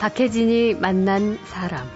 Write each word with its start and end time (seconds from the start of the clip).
박혜진이 0.00 0.74
만난 0.74 1.36
사람. 1.44 1.88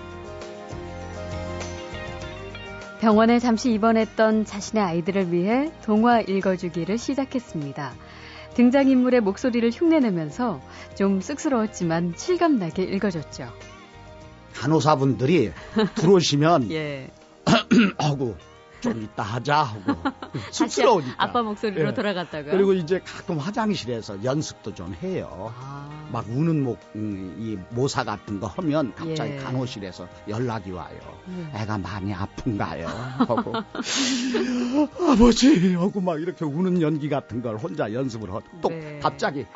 병원에 3.00 3.38
잠시 3.38 3.72
입원했던 3.72 4.44
자신의 4.44 4.82
아이들을 4.82 5.32
위해 5.32 5.72
동화 5.84 6.20
읽어주기를 6.20 6.98
시작했습니다. 6.98 7.94
등장인물의 8.54 9.20
목소리를 9.20 9.70
흉내내면서 9.70 10.60
좀 10.96 11.20
쑥스러웠지만 11.20 12.14
실감나게 12.16 12.82
읽어줬죠. 12.82 13.48
간호사분들이 14.54 15.52
들어오시면 15.94 16.70
예. 16.72 17.08
하고 17.98 18.36
좀 18.82 19.00
이따 19.02 19.22
하자 19.22 19.62
하고 19.62 19.94
쑥스러우니까. 20.50 21.14
아빠 21.16 21.42
목소리로 21.42 21.88
예. 21.88 21.94
돌아갔다가. 21.94 22.50
그리고 22.50 22.74
이제 22.74 23.00
가끔 23.00 23.38
화장실에서 23.38 24.22
연습도 24.24 24.74
좀 24.74 24.94
해요. 25.02 25.54
아. 25.58 25.88
막 26.12 26.26
우는 26.28 26.62
목, 26.62 26.78
음, 26.96 27.36
이 27.38 27.56
모사 27.74 28.04
같은 28.04 28.40
거 28.40 28.48
하면 28.48 28.92
갑자기 28.94 29.32
예. 29.32 29.36
간호실에서 29.36 30.08
연락이 30.28 30.72
와요. 30.72 30.98
음. 31.28 31.50
애가 31.54 31.78
많이 31.78 32.12
아픈가요? 32.12 32.88
하고 32.88 33.54
아버지 35.10 35.74
하고 35.74 36.00
막 36.00 36.20
이렇게 36.20 36.44
우는 36.44 36.82
연기 36.82 37.08
같은 37.08 37.40
걸 37.40 37.56
혼자 37.56 37.92
연습을 37.92 38.30
하고 38.30 38.42
또 38.60 38.68
네. 38.68 38.98
갑자기 39.00 39.46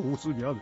웃으면 0.00 0.60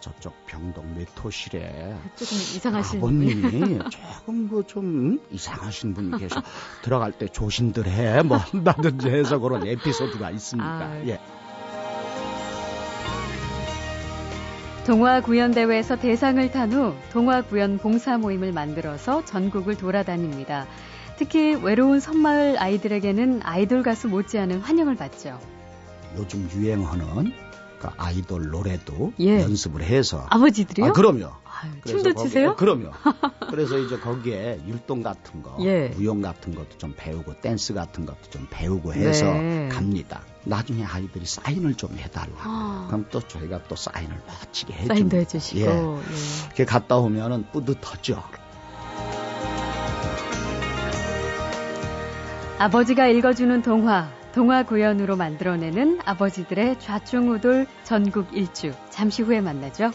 저쪽 0.00 0.34
병동 0.46 0.94
메토실에 0.96 1.94
조금 2.16 2.36
이상하신 2.36 3.00
분이. 3.00 3.32
아버님이 3.44 3.78
조금 3.90 4.48
그 4.48 4.62
좀 4.66 5.20
이상하신 5.30 5.94
분이 5.94 6.18
계셔 6.18 6.42
들어갈 6.82 7.12
때 7.12 7.26
조심들 7.28 7.86
해 7.86 8.22
뭐 8.22 8.36
한다든지 8.36 9.08
해서 9.08 9.38
그런 9.38 9.66
에피소드가 9.66 10.30
있습니다. 10.30 10.68
아. 10.68 11.02
예. 11.06 11.18
동화 14.86 15.20
구연 15.20 15.52
대회에서 15.52 15.96
대상을 15.96 16.50
탄 16.50 16.72
후 16.72 16.94
동화 17.12 17.42
구연 17.42 17.78
봉사 17.78 18.16
모임을 18.16 18.52
만들어서 18.52 19.24
전국을 19.24 19.76
돌아다닙니다. 19.76 20.66
특히 21.18 21.54
외로운 21.56 22.00
섬마을 22.00 22.56
아이들에게는 22.58 23.40
아이돌 23.42 23.82
가수 23.82 24.08
못지않은 24.08 24.60
환영을 24.60 24.96
받죠. 24.96 25.38
요즘 26.16 26.48
유행하는 26.54 27.32
그 27.78 27.88
아이돌 27.96 28.48
노래도 28.50 29.12
예. 29.20 29.40
연습을 29.42 29.82
해서 29.82 30.26
아버지들이요? 30.30 30.86
아, 30.86 30.92
그럼요. 30.92 31.26
아유, 31.44 31.70
춤도 31.86 32.10
거기에- 32.10 32.22
추세요? 32.22 32.50
어, 32.50 32.56
그럼요. 32.56 32.90
그래서 33.50 33.78
이제 33.78 33.98
거기에 33.98 34.60
율동 34.66 35.02
같은 35.02 35.42
거, 35.42 35.56
예. 35.62 35.88
무용 35.96 36.20
같은 36.22 36.54
것도 36.54 36.78
좀 36.78 36.94
배우고 36.96 37.40
댄스 37.40 37.74
같은 37.74 38.04
것도 38.06 38.18
좀 38.30 38.46
배우고 38.50 38.94
해서 38.94 39.24
네. 39.32 39.68
갑니다. 39.70 40.22
나중에 40.44 40.84
아이들이 40.84 41.24
사인을 41.26 41.74
좀 41.74 41.96
해달라. 41.98 42.32
아. 42.42 42.84
그럼 42.88 43.06
또 43.10 43.20
저희가 43.20 43.62
또 43.68 43.76
사인을 43.76 44.20
멋지게 44.26 44.72
해줍니다. 44.72 44.94
사인도 44.94 45.16
해주시고. 45.18 45.60
예. 45.60 45.64
예. 45.66 46.46
이렇게 46.46 46.64
갔다 46.64 46.96
오면은 46.96 47.46
뿌듯하죠. 47.52 48.22
아버지가 52.58 53.06
읽어주는 53.08 53.62
동화, 53.62 54.10
동화 54.32 54.62
구연으로 54.62 55.16
만들어내는 55.16 56.00
아버지들의 56.04 56.78
좌충우돌 56.78 57.66
전국 57.84 58.26
일주. 58.36 58.72
잠시 58.90 59.22
후에 59.22 59.40
만나죠. 59.40 59.90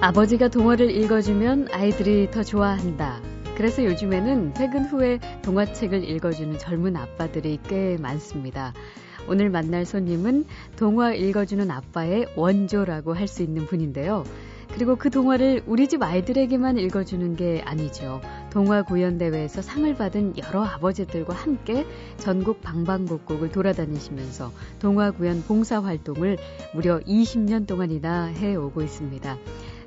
아버지가 0.00 0.48
동화를 0.48 0.90
읽어주면 0.90 1.68
아이들이 1.72 2.30
더 2.30 2.42
좋아한다. 2.42 3.20
그래서 3.56 3.84
요즘에는 3.84 4.54
퇴근 4.54 4.84
후에 4.84 5.18
동화책을 5.42 6.08
읽어주는 6.08 6.56
젊은 6.58 6.96
아빠들이 6.96 7.58
꽤 7.68 7.96
많습니다. 7.98 8.72
오늘 9.28 9.50
만날 9.50 9.84
손님은 9.84 10.46
동화 10.76 11.12
읽어주는 11.14 11.70
아빠의 11.70 12.28
원조라고 12.36 13.14
할 13.14 13.28
수 13.28 13.42
있는 13.42 13.66
분인데요. 13.66 14.24
그리고 14.74 14.96
그 14.96 15.10
동화를 15.10 15.62
우리 15.66 15.88
집 15.88 16.02
아이들에게만 16.02 16.78
읽어주는 16.78 17.36
게 17.36 17.62
아니죠. 17.64 18.20
동화 18.50 18.82
구연대회에서 18.82 19.62
상을 19.62 19.92
받은 19.94 20.34
여러 20.38 20.62
아버지들과 20.62 21.34
함께 21.34 21.86
전국 22.18 22.60
방방곡곡을 22.60 23.50
돌아다니시면서 23.50 24.52
동화 24.78 25.10
구연 25.10 25.42
봉사 25.42 25.80
활동을 25.82 26.38
무려 26.74 27.00
20년 27.00 27.66
동안이나 27.66 28.26
해오고 28.26 28.82
있습니다. 28.82 29.38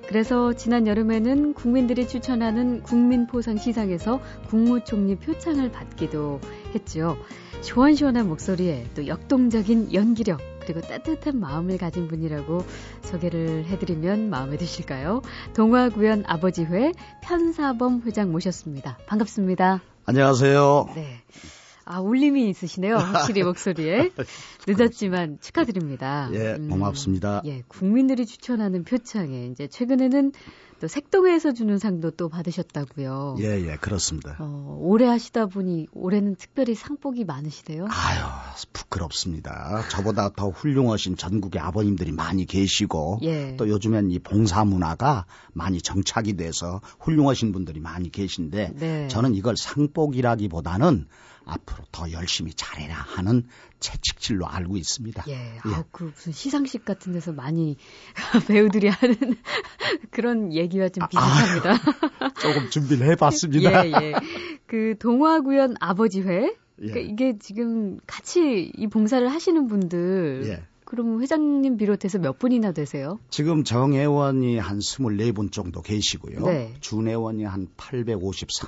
그래서 0.07 0.53
지난 0.53 0.87
여름에는 0.87 1.53
국민들이 1.53 2.07
추천하는 2.07 2.83
국민포상 2.83 3.57
시상에서 3.57 4.19
국무총리 4.49 5.15
표창을 5.15 5.71
받기도 5.71 6.39
했죠. 6.75 7.17
시원시원한 7.61 8.27
목소리에 8.27 8.85
또 8.95 9.07
역동적인 9.07 9.93
연기력 9.93 10.39
그리고 10.61 10.81
따뜻한 10.81 11.39
마음을 11.39 11.77
가진 11.77 12.07
분이라고 12.07 12.63
소개를 13.03 13.65
해드리면 13.65 14.29
마음에 14.29 14.57
드실까요? 14.57 15.21
동화구연 15.55 16.23
아버지회 16.27 16.91
편사범 17.23 18.03
회장 18.05 18.31
모셨습니다. 18.31 18.97
반갑습니다. 19.07 19.81
안녕하세요. 20.05 20.89
네. 20.95 21.21
아, 21.85 21.99
울림이 21.99 22.49
있으시네요. 22.49 22.95
확실히 22.97 23.43
목소리에. 23.43 24.11
늦었지만 24.67 25.39
축하드립니다. 25.41 26.29
예, 26.33 26.53
음, 26.53 26.69
고맙습니다. 26.69 27.41
예, 27.45 27.63
국민들이 27.67 28.25
추천하는 28.25 28.83
표창에 28.83 29.47
이제 29.47 29.67
최근에는 29.67 30.31
또 30.81 30.87
색동에서 30.87 31.53
주는 31.53 31.77
상도 31.77 32.09
또 32.09 32.27
받으셨다고요. 32.27 33.35
예, 33.39 33.69
예, 33.69 33.77
그렇습니다. 33.79 34.35
어, 34.39 34.79
오래 34.81 35.05
하시다 35.05 35.45
보니 35.45 35.87
올해는 35.93 36.35
특별히 36.35 36.73
상복이 36.73 37.23
많으시대요. 37.23 37.85
아유, 37.87 38.23
부끄럽습니다. 38.73 39.87
저보다 39.89 40.29
더 40.29 40.49
훌륭하신 40.49 41.17
전국의 41.17 41.61
아버님들이 41.61 42.11
많이 42.11 42.45
계시고, 42.45 43.19
예. 43.21 43.55
또 43.57 43.69
요즘엔 43.69 44.09
이 44.09 44.17
봉사 44.17 44.65
문화가 44.65 45.25
많이 45.53 45.79
정착이 45.79 46.33
돼서 46.33 46.81
훌륭하신 46.99 47.51
분들이 47.51 47.79
많이 47.79 48.11
계신데, 48.11 48.73
네. 48.75 49.07
저는 49.07 49.35
이걸 49.35 49.55
상복이라기보다는 49.57 51.05
앞으로 51.45 51.83
더 51.91 52.11
열심히 52.11 52.53
잘해라 52.53 52.95
하는 52.95 53.47
채찍질로 53.79 54.47
알고 54.47 54.77
있습니다. 54.77 55.25
예, 55.27 55.57
아, 55.63 55.83
그 55.91 56.05
무슨 56.05 56.31
시상식 56.31 56.85
같은 56.85 57.13
데서 57.13 57.31
많이 57.33 57.77
배우들이 58.47 58.87
하는 58.87 59.15
그런 60.11 60.53
얘기 60.53 60.70
와 60.79 60.89
좀 60.89 61.07
비슷합니다. 61.09 61.77
조금 62.41 62.69
준비를 62.69 63.07
해봤습니다. 63.11 63.85
예, 63.87 63.91
예. 63.91 64.13
그 64.67 64.95
동화구연 64.99 65.75
아버지회. 65.79 66.43
예. 66.81 66.87
그러니까 66.87 66.99
이게 66.99 67.37
지금 67.39 67.99
같이 68.07 68.71
이 68.75 68.87
봉사를 68.87 69.27
하시는 69.27 69.67
분들. 69.67 70.43
예. 70.45 70.63
그럼 70.85 71.21
회장님 71.21 71.77
비롯해서 71.77 72.19
몇 72.19 72.37
분이나 72.37 72.73
되세요? 72.73 73.17
지금 73.29 73.63
정회원이 73.63 74.57
한 74.57 74.79
24분 74.79 75.51
정도 75.51 75.81
계시고요. 75.81 76.45
네. 76.45 76.73
준회원이 76.81 77.45
한 77.45 77.67
854, 77.77 78.67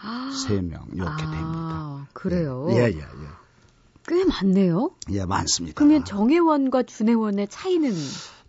아, 0.00 0.30
3명 0.48 0.94
이렇게 0.94 1.12
아, 1.12 1.30
됩니다. 1.30 2.08
그래요. 2.14 2.68
예, 2.70 2.84
예, 2.84 2.96
예. 2.96 3.02
꽤 4.06 4.24
많네요. 4.24 4.92
예, 5.10 5.26
많습니다. 5.26 5.74
그러면 5.76 6.06
정회원과 6.06 6.84
준회원의 6.84 7.48
차이는? 7.48 7.92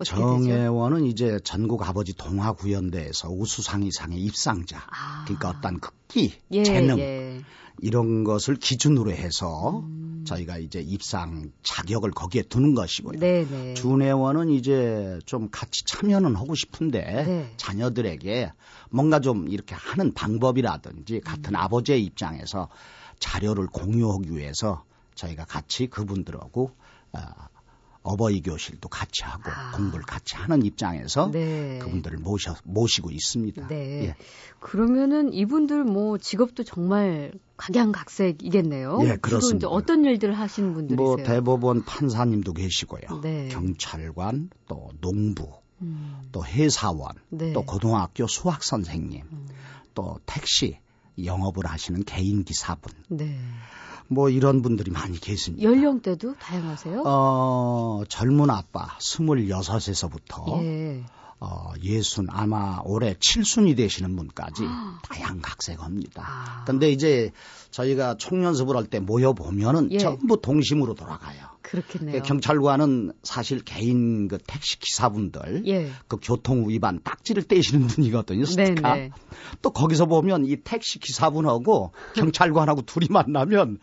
정회원은 0.04 1.06
이제 1.06 1.40
전국 1.44 1.88
아버지 1.88 2.14
동화 2.14 2.54
구연대에서 2.54 3.30
우수상이상의 3.30 4.20
입상자, 4.20 4.78
아. 4.90 5.26
그러니까 5.26 5.50
어떤 5.50 5.80
극기, 5.80 6.34
예, 6.51 6.63
재능 6.63 7.00
예. 7.00 7.42
이런 7.81 8.24
것을 8.24 8.56
기준으로 8.56 9.12
해서 9.12 9.80
음. 9.80 10.24
저희가 10.25 10.57
이제 10.57 10.80
입상 10.80 11.51
자격을 11.63 12.12
거기에 12.12 12.44
두는 12.44 12.75
것이고요. 12.75 13.19
네, 13.19 13.46
네. 13.46 13.74
준회원은 13.74 14.50
이제 14.50 15.19
좀 15.25 15.50
같이 15.50 15.86
참여는 15.86 16.36
하고 16.36 16.56
싶은데 16.56 17.01
네. 17.01 17.54
자녀들에게 17.57 18.51
뭔가 18.90 19.19
좀 19.19 19.48
이렇게 19.50 19.75
하는 19.75 20.13
방법이라든지 20.13 21.16
음. 21.16 21.22
같은 21.22 21.56
아버지의 21.56 22.04
입장에서 22.04 22.69
자료를 23.19 23.68
공유하기 23.68 24.36
위해서 24.36 24.84
저희가 25.16 25.46
같이 25.46 25.88
그분들하고 25.88 26.72
어, 27.12 27.19
어버이 28.10 28.42
교실도 28.42 28.90
같이 28.90 29.24
하고 29.24 29.52
아. 29.52 29.72
공부를 29.72 30.04
같이 30.06 30.36
하는 30.36 30.66
입장에서 30.66 31.30
네. 31.32 31.78
그분들을 31.80 32.18
모셔 32.18 32.56
모시고 32.64 33.12
있습니다. 33.12 33.68
네. 33.68 34.06
예. 34.06 34.16
그러면은 34.60 35.32
이분들 35.32 35.84
뭐 35.84 36.18
직업도 36.18 36.64
정말 36.64 37.32
각양각색이겠네요. 37.58 39.00
예, 39.04 39.18
그렇습니다. 39.18 39.68
어떤 39.68 40.06
일들을 40.06 40.34
하시는 40.34 40.74
분들이세요? 40.74 41.06
뭐 41.06 41.18
대법원 41.18 41.86
판사님도 41.86 42.54
계시고요. 42.54 43.22
네. 43.22 43.50
경찰관 43.50 44.50
또 44.68 44.90
농부 45.02 45.60
음, 45.82 46.30
또 46.32 46.44
회사원 46.44 47.14
네. 47.30 47.54
또 47.54 47.64
고등학교 47.64 48.28
수학 48.28 48.64
선생님 48.64 49.24
음, 49.32 49.48
또 49.94 50.20
택시 50.26 50.80
영업을 51.24 51.66
하시는 51.68 52.04
개인 52.06 52.44
기사분 52.44 52.92
네. 53.10 53.40
뭐 54.10 54.30
이런 54.30 54.62
분들이 54.62 54.92
많이 54.92 55.20
계십니다. 55.20 55.64
연령대도 55.70 56.36
다양하세요? 56.40 57.04
어, 57.06 58.04
젊은 58.10 58.50
아빠 58.50 58.98
26에서부터 58.98 60.64
예. 60.64 61.04
어, 61.41 61.71
예순 61.81 62.27
아마 62.30 62.80
올해 62.83 63.15
칠순이 63.19 63.75
되시는 63.75 64.15
분까지 64.15 64.63
다양각색합니다. 65.03 66.21
아. 66.21 66.63
근데 66.65 66.91
이제 66.91 67.31
저희가 67.71 68.18
총연습을 68.18 68.75
할 68.75 68.86
때 68.89 69.00
모여 69.00 69.33
보면은 69.33 69.91
예. 69.91 70.00
전부 70.00 70.41
동심으로 70.41 70.95
돌아가요. 70.95 71.39
그렇겠네요. 71.62 72.24
경찰관은 72.24 73.13
사실 73.21 73.59
개인 73.59 74.27
그 74.27 74.39
택시 74.39 74.80
기사분들 74.80 75.68
예. 75.68 75.91
그 76.07 76.18
교통 76.21 76.68
위반 76.68 77.00
딱지를 77.03 77.44
떼시는 77.44 77.88
분이거든요. 77.88 78.45
스티커. 78.45 78.94
네네. 78.95 79.12
또 79.62 79.69
거기서 79.69 80.07
보면 80.07 80.45
이 80.45 80.57
택시 80.57 81.00
기사분하고 81.00 81.94
경찰관하고 82.15 82.81
둘이 82.81 83.07
만나면 83.09 83.77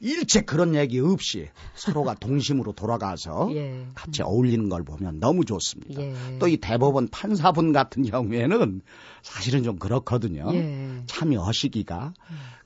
일체 0.00 0.40
그런 0.42 0.74
얘기 0.74 1.00
없이 1.00 1.48
서로가 1.74 2.14
동심으로 2.20 2.72
돌아가서 2.72 3.48
예. 3.54 3.86
같이 3.94 4.22
어울리는 4.22 4.68
걸 4.68 4.84
보면 4.84 5.20
너무 5.20 5.44
좋습니다. 5.44 6.02
예. 6.02 6.38
또이 6.38 6.58
대법원 6.58 7.08
판사분 7.08 7.72
같은 7.72 8.02
경우에는 8.02 8.82
사실은 9.22 9.62
좀 9.62 9.78
그렇거든요. 9.78 10.52
예. 10.52 11.02
참여하시기가. 11.06 12.14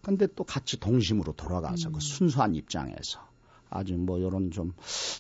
근데 0.03 0.27
또 0.35 0.45
같이 0.45 0.81
동심으로 0.81 1.33
돌아가서 1.35 1.91
음. 1.91 1.93
그 1.93 2.01
순수한 2.01 2.55
입장에서 2.55 3.28
아주 3.71 3.95
뭐 3.97 4.19
이런 4.19 4.51
좀 4.51 4.73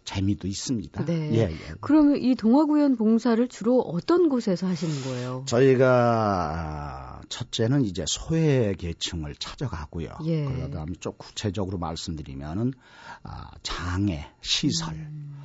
재미도 0.05 0.49
있습니다. 0.49 1.05
네. 1.05 1.31
예, 1.35 1.41
예. 1.51 1.59
그러면 1.81 2.17
이 2.17 2.35
동화구연 2.35 2.97
봉사를 2.97 3.47
주로 3.49 3.81
어떤 3.81 4.29
곳에서 4.29 4.67
하시는 4.67 5.03
거예요? 5.03 5.45
저희가 5.47 7.21
첫째는 7.29 7.85
이제 7.85 8.05
소외 8.07 8.75
계층을 8.75 9.35
찾아가고요. 9.37 10.19
예. 10.25 10.45
그다음에 10.45 10.93
좀 11.01 11.13
구체적으로 11.19 11.79
말씀드리면은 11.79 12.73
아, 13.23 13.51
장애 13.63 14.27
시설 14.41 14.95
음. 14.95 15.39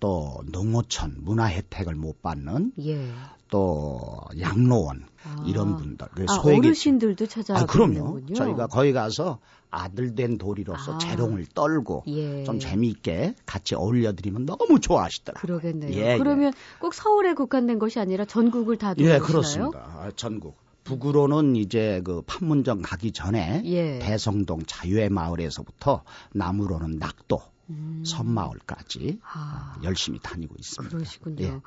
또 0.00 0.42
농어촌 0.50 1.18
문화 1.20 1.46
혜택을 1.46 1.94
못 1.94 2.22
받는 2.22 2.72
예. 2.80 3.08
또 3.50 4.20
양로원 4.40 5.04
아. 5.24 5.44
이런 5.46 5.76
분들 5.76 6.08
그 6.14 6.24
아, 6.28 6.42
계층 6.42 6.58
어르신들도 6.58 7.24
아, 7.24 7.28
찾아가는군요. 7.28 8.04
그럼요. 8.14 8.34
저희가 8.34 8.66
거기 8.68 8.92
가서 8.92 9.38
아들 9.70 10.14
된 10.14 10.38
도리로서 10.38 10.94
아. 10.94 10.98
재롱을 10.98 11.46
떨고 11.54 12.04
예. 12.08 12.44
좀 12.44 12.58
재미있게 12.58 13.34
같이 13.44 13.74
어울려드리면 13.74 14.46
너무 14.46 14.80
좋아하시더라고요. 14.80 15.40
그러겠네요. 15.58 15.92
예, 15.92 16.14
예. 16.14 16.18
그러면 16.18 16.52
꼭 16.80 16.94
서울에 16.94 17.34
국한된 17.34 17.78
것이 17.78 18.00
아니라 18.00 18.24
전국을 18.24 18.78
다 18.78 18.94
예, 18.98 19.18
돌아오시나요? 19.18 19.22
그렇습니다. 19.22 19.78
아, 19.78 20.10
전국. 20.16 20.56
북으로는 20.82 21.56
이제 21.56 22.00
그 22.02 22.22
판문점 22.26 22.82
가기 22.82 23.12
전에 23.12 23.62
예. 23.66 23.98
대성동 24.00 24.62
자유의 24.66 25.10
마을에서부터 25.10 26.02
남으로는 26.32 26.98
낙도 26.98 27.40
음. 27.70 28.02
섬마을까지 28.04 29.20
아, 29.22 29.76
열심히 29.82 30.18
다니고 30.22 30.54
있습니다. 30.58 30.96
그러시군요. 30.96 31.44
예. 31.44 31.60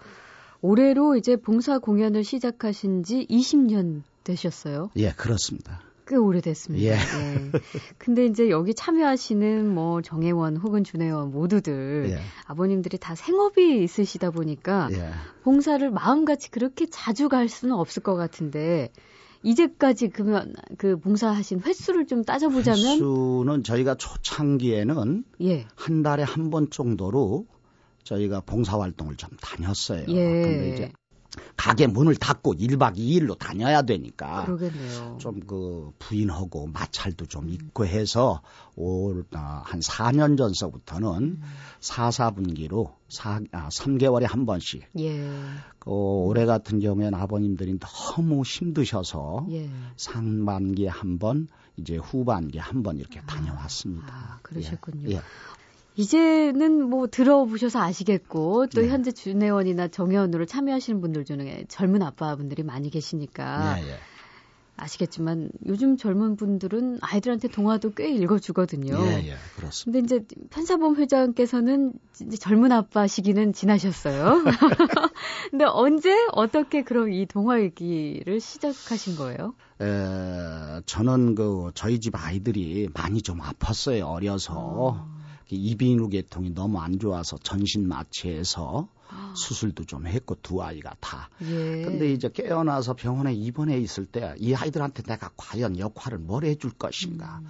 올해로 0.62 1.16
이제 1.16 1.36
봉사 1.36 1.80
공연을 1.80 2.24
시작하신 2.24 3.04
지 3.04 3.26
20년 3.30 4.04
되셨어요. 4.24 4.92
예, 4.96 5.12
그렇습니다. 5.12 5.82
꽤 6.08 6.16
오래됐습니다. 6.16 6.86
예. 6.86 6.92
예. 6.92 7.52
근데 7.98 8.26
이제 8.26 8.50
여기 8.50 8.74
참여하시는 8.74 9.74
뭐 9.74 10.02
정혜원 10.02 10.58
혹은 10.58 10.84
준혜원 10.84 11.32
모두들 11.32 12.08
예. 12.10 12.20
아버님들이 12.46 12.98
다 12.98 13.16
생업이 13.16 13.84
있으시다 13.84 14.32
보니까 14.32 14.90
예. 14.92 15.12
봉사를 15.44 15.90
마음같이 15.92 16.52
그렇게 16.52 16.86
자주 16.90 17.30
갈 17.30 17.48
수는 17.48 17.76
없을 17.76 18.04
것 18.04 18.16
같은데 18.16 18.92
이제까지 19.44 20.10
그러면 20.10 20.54
그 20.78 20.98
봉사하신 21.00 21.62
횟수를 21.62 22.08
좀 22.08 22.24
따져보자면 22.24 22.78
횟수는 22.80 23.64
저희가 23.64 23.96
초창기에는 23.96 25.24
예. 25.42 25.66
한 25.76 26.02
달에 26.04 26.24
한 26.24 26.50
번 26.50 26.70
정도로 26.70 27.46
저희가 28.04 28.42
봉사 28.42 28.80
활동을 28.80 29.16
좀 29.16 29.30
다녔어요. 29.42 30.06
예. 30.08 30.42
근데 30.42 30.74
이제 30.74 30.92
가게 31.58 31.88
문을 31.88 32.16
닫고 32.16 32.56
1박 32.56 32.98
2일로 32.98 33.38
다녀야 33.38 33.82
되니까 33.84 34.46
그러겠네요. 34.46 35.18
좀그 35.20 35.94
부인하고 36.00 36.68
마찰도 36.68 37.26
좀 37.28 37.50
있고 37.50 37.86
해서 37.86 38.42
올, 38.76 39.26
아, 39.34 39.62
한 39.66 39.80
4년 39.80 40.38
전서부터는 40.38 41.10
음. 41.24 41.42
사 41.80 42.12
4, 42.12 42.32
4분기로 42.32 42.94
4, 43.10 43.40
아, 43.52 43.70
3개월에 43.70 44.24
한 44.28 44.46
번씩 44.46 44.84
예. 45.00 45.30
그 45.80 45.90
올해 45.92 46.46
같은 46.46 46.80
경우에는 46.80 47.14
아버님들이 47.18 47.78
너무 47.80 48.44
힘드셔서 48.44 49.48
예. 49.52 49.70
상반기에 49.96 50.88
한 50.88 51.20
번, 51.20 51.48
이제 51.78 51.98
후반기에 51.98 52.62
한 52.62 52.84
번 52.84 52.98
이렇게 52.98 53.22
다녀왔습니다. 53.22 54.08
아, 54.10 54.40
그러셨군요. 54.42 55.10
예, 55.10 55.16
예. 55.16 55.22
이제는 55.96 56.90
뭐 56.90 57.08
들어보셔서 57.08 57.80
아시겠고 57.80 58.68
또 58.68 58.82
네. 58.82 58.90
현재 58.90 59.12
준혜원이나 59.12 59.90
정혜원으로 59.90 60.46
참여하시는 60.46 61.02
분들 61.02 61.26
중에 61.26 61.66
젊은 61.68 62.02
아빠분들이 62.02 62.64
많이 62.64 62.90
계시니까 62.90 63.80
예, 63.80 63.88
예. 63.90 63.98
아시겠지만 64.76 65.52
요즘 65.68 65.98
젊은 65.98 66.36
분들은 66.36 66.98
아이들한테 67.02 67.48
동화도 67.48 67.94
꽤 67.94 68.10
읽어주거든요. 68.10 68.98
예, 69.06 69.28
예, 69.28 69.36
그렇습니다. 69.56 70.00
근데 70.00 70.00
이제 70.00 70.48
편사범 70.50 70.96
회장께서는 70.96 71.94
이제 72.26 72.38
젊은 72.38 72.72
아빠 72.72 73.06
시기는 73.06 73.54
지나셨어요. 73.54 74.44
근데 75.52 75.66
언제 75.66 76.12
어떻게 76.32 76.84
그럼 76.84 77.12
이 77.12 77.28
동화 77.28 77.60
읽기를 77.60 78.40
시작하신 78.40 79.16
거예요? 79.16 79.54
에, 79.80 80.82
저는 80.88 81.36
그 81.36 81.70
저희 81.76 82.00
집 82.00 82.16
아이들이 82.16 82.90
많이 82.96 83.22
좀 83.22 83.40
아팠어요 83.40 84.08
어려서 84.08 85.06
이비인후 85.56 86.10
계통이 86.10 86.54
너무 86.54 86.80
안 86.80 87.00
좋아서 87.00 87.38
전신 87.38 87.88
마취해서 87.88 88.88
수술도 89.36 89.86
좀 89.86 90.08
했고 90.08 90.36
두 90.42 90.64
아이가 90.64 90.96
다. 91.00 91.30
예. 91.44 91.84
근데 91.84 92.12
이제 92.12 92.30
깨어나서 92.34 92.96
병원에 92.96 93.34
입원해 93.34 93.78
있을 93.78 94.06
때 94.06 94.34
이 94.40 94.56
아이들한테 94.56 95.04
내가 95.04 95.30
과연 95.38 95.78
역할을 95.78 96.18
뭘 96.18 96.46
해줄 96.46 96.72
것인가. 96.72 97.40
음. 97.44 97.48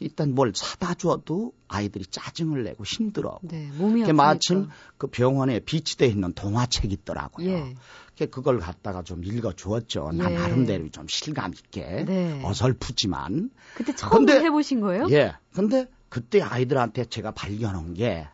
일단 0.00 0.34
뭘 0.34 0.52
사다 0.54 0.94
줘도 0.94 1.52
아이들이 1.68 2.04
짜증을 2.06 2.64
내고 2.64 2.82
힘들어. 2.84 3.38
네, 3.42 3.68
몸이 3.76 4.02
아프니까. 4.02 4.12
마침 4.12 4.68
그 4.98 5.06
병원에 5.06 5.60
비치돼 5.60 6.06
있는 6.06 6.32
동화책이 6.32 6.92
있더라고요. 6.94 7.48
예. 7.48 8.26
그걸 8.26 8.58
갖다가 8.58 9.02
좀 9.02 9.22
읽어 9.24 9.52
주었죠. 9.52 10.10
나 10.12 10.30
예. 10.30 10.34
나름대로 10.36 10.88
좀 10.90 11.06
실감 11.08 11.52
있게 11.54 12.04
네. 12.06 12.40
어설프지만. 12.44 13.50
그때 13.74 13.94
처음 13.94 14.10
근데- 14.12 14.40
해보신 14.40 14.80
거예요? 14.80 15.06
예. 15.10 15.34
근데 15.54 15.86
그때 16.12 16.42
아이들한테 16.42 17.06
제가 17.06 17.30
발견한 17.30 17.94
게 17.94 18.28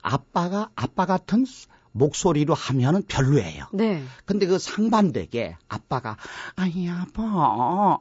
아빠가 0.00 0.70
아빠 0.74 1.04
같은 1.04 1.44
목소리로 1.92 2.54
하면은 2.54 3.02
별로예요. 3.06 3.66
네. 3.74 4.02
근데 4.24 4.46
그 4.46 4.58
상반되게 4.58 5.58
아빠가 5.68 6.16
아이 6.56 6.88
아빠 6.88 7.98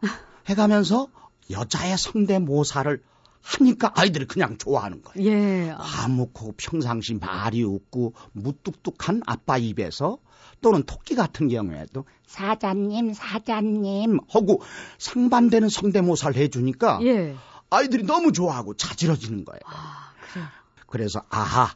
해가면서 0.48 1.10
여자의 1.52 1.98
성대모사를 1.98 3.04
하니까 3.42 3.92
아이들이 3.96 4.28
그냥 4.28 4.58
좋아하는 4.58 5.02
거예요. 5.02 5.30
예. 5.30 5.72
아, 5.72 5.82
화목하고 5.82 6.54
평상시 6.56 7.16
말이 7.16 7.66
없고 7.66 8.14
무뚝뚝한 8.32 9.24
아빠 9.26 9.58
입에서 9.58 10.20
또는 10.62 10.84
토끼 10.84 11.16
같은 11.16 11.50
경우에도 11.50 12.06
사자님 12.26 13.14
사자님 13.14 14.20
하고 14.30 14.62
상반되는 15.00 15.68
성대모사를 15.68 16.38
해주니까 16.38 17.00
예. 17.04 17.36
아이들이 17.70 18.04
너무 18.04 18.32
좋아하고 18.32 18.76
자지러지는 18.76 19.46
거예요. 19.46 19.60
아, 19.66 20.12
그래. 20.34 20.44
그래서 20.88 21.22
아하 21.30 21.70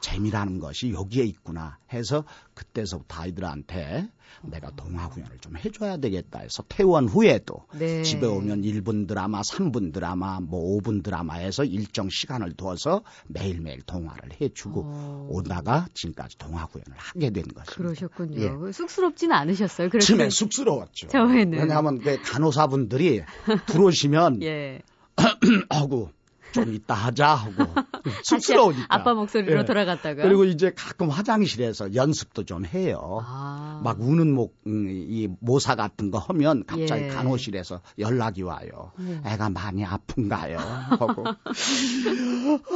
재미라는 0.00 0.58
것이 0.58 0.92
여기에 0.92 1.24
있구나 1.24 1.78
해서 1.92 2.24
그때서부터 2.54 3.22
아이들한테 3.22 4.08
내가 4.42 4.70
동화 4.72 5.08
구연을 5.08 5.38
좀 5.38 5.56
해줘야 5.56 5.98
되겠다 5.98 6.40
해서 6.40 6.64
퇴원 6.68 7.06
후에도 7.06 7.66
네. 7.74 8.02
집에 8.02 8.26
오면 8.26 8.62
1분 8.62 9.06
드라마, 9.06 9.42
3분 9.42 9.92
드라마, 9.92 10.40
뭐 10.40 10.80
5분 10.80 11.04
드라마에서 11.04 11.64
일정 11.64 12.08
시간을 12.10 12.54
두어서 12.54 13.02
매일매일 13.28 13.82
동화를 13.82 14.30
해주고 14.40 14.82
어. 14.84 15.28
오다가 15.30 15.86
지금까지 15.94 16.38
동화 16.38 16.66
구연을 16.66 16.92
하게 16.96 17.30
된 17.30 17.44
것입니다. 17.44 17.72
그러셨군요. 17.72 18.68
예. 18.68 18.72
쑥스럽지는 18.72 19.36
않으셨어요. 19.36 19.90
그래서 19.90 20.06
처음에 20.06 20.30
쑥스러웠죠. 20.30 21.08
처음에는. 21.08 21.58
왜냐하면 21.58 21.98
그 22.00 22.20
간호사분들이 22.22 23.22
들어오시면 23.66 24.42
예. 24.42 24.82
하고 25.70 26.10
좀 26.52 26.72
이따 26.74 26.94
하자 26.94 27.34
하고 27.34 27.64
쑥스러우니까. 28.24 28.86
아빠 28.88 29.14
목소리로 29.14 29.60
예. 29.60 29.64
돌아갔다가 29.64 30.22
그리고 30.22 30.44
이제 30.44 30.72
가끔 30.76 31.08
화장실에서 31.08 31.94
연습도 31.94 32.44
좀 32.44 32.64
해요. 32.66 33.20
아. 33.22 33.80
막 33.82 34.00
우는 34.00 34.32
목, 34.32 34.54
음, 34.66 34.88
이 34.90 35.28
모사 35.40 35.74
같은 35.74 36.10
거 36.10 36.18
하면 36.18 36.64
갑자기 36.66 37.04
예. 37.04 37.08
간호실에서 37.08 37.80
연락이 37.98 38.42
와요. 38.42 38.92
예. 39.00 39.20
애가 39.32 39.50
많이 39.50 39.84
아픈가요? 39.84 40.58
하고 41.00 41.24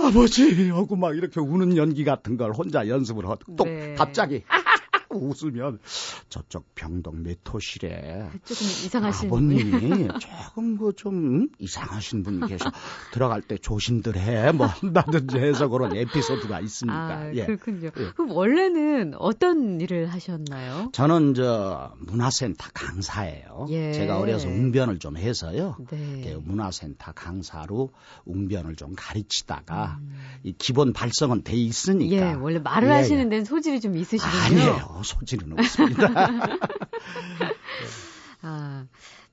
아버지 0.07 0.71
하고 0.71 0.97
막 0.97 1.15
이렇게 1.17 1.41
우는 1.41 1.77
연기 1.77 2.05
같은 2.05 2.37
걸 2.37 2.53
혼자 2.53 2.89
연습을 2.89 3.27
하고 3.27 3.39
또 3.57 3.65
네. 3.65 3.95
갑자기 3.95 4.43
웃으면 5.17 5.79
저쪽 6.29 6.75
병동 6.75 7.23
메토실에 7.23 8.29
조금 8.45 8.67
이상하신 8.67 9.29
아버님이 9.29 10.09
조금 10.21 10.77
그 10.77 10.93
좀 10.97 11.49
이상하신 11.59 12.23
분이 12.23 12.49
계셔 12.49 12.65
들어갈 13.13 13.43
때 13.43 13.57
조심들 13.59 14.17
해뭐 14.17 14.67
한다든지 14.67 15.37
해서 15.37 15.69
그런 15.69 15.95
에피소드가 15.95 16.61
있습니다. 16.61 16.97
아, 16.97 17.33
예. 17.35 17.45
그렇군요. 17.45 17.91
예. 17.99 18.11
그럼 18.17 18.31
원래는 18.31 19.15
어떤 19.19 19.81
일을 19.81 20.07
하셨나요? 20.07 20.91
저는 20.93 21.35
저 21.35 21.93
문화센터 21.99 22.69
강사예요. 22.73 23.67
예. 23.71 23.93
제가 23.93 24.19
어려서 24.19 24.49
웅변을 24.49 24.99
좀 24.99 25.17
해서요. 25.17 25.77
네. 25.91 26.37
문화센터 26.43 27.13
강사로 27.13 27.91
웅변을 28.25 28.77
좀 28.77 28.95
가르치다가 28.97 29.99
음. 30.01 30.15
이 30.43 30.55
기본 30.57 30.93
발성은 30.93 31.43
돼 31.45 31.55
있으니까. 31.57 32.17
예, 32.17 32.33
원래 32.35 32.59
말을 32.59 32.89
예, 32.89 32.93
하시는 32.93 33.27
예. 33.27 33.29
데는 33.29 33.45
소질이 33.45 33.81
좀 33.81 33.97
있으시군요. 33.97 34.61
아니에요. 34.61 35.03
소질은 35.07 35.59
없습니다. 35.59 36.09
아, 38.43 38.87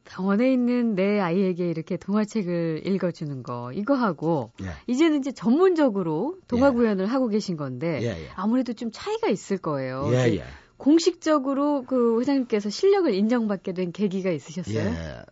병원에 0.06 0.54
있는 0.54 0.96
내 0.96 1.20
아이에게 1.20 1.70
이렇게 1.70 1.98
동화책을 1.98 2.84
읽어주는 2.86 3.44
거 3.44 3.72
이거 3.74 3.96
하고 3.96 4.52
예. 4.62 4.68
이제는 4.88 5.20
이제 5.20 5.32
전문적으로 5.32 6.38
동화 6.48 6.72
구연을 6.72 7.06
예. 7.06 7.10
하고 7.10 7.28
계신 7.28 7.58
건데 7.58 8.00
예, 8.02 8.08
예, 8.08 8.30
아무래도 8.36 8.74
좀 8.74 8.92
차이가 8.92 9.30
있을 9.30 9.58
거예요. 9.58 10.10
예, 10.14 10.36
예. 10.36 10.44
공식적으로 10.78 11.84
그 11.86 12.20
회장님께서 12.20 12.70
실력을 12.70 13.14
인정받게 13.14 13.74
된 13.74 13.92
계기가 13.92 14.32
있으셨어요? 14.32 14.80
예. 14.80 15.24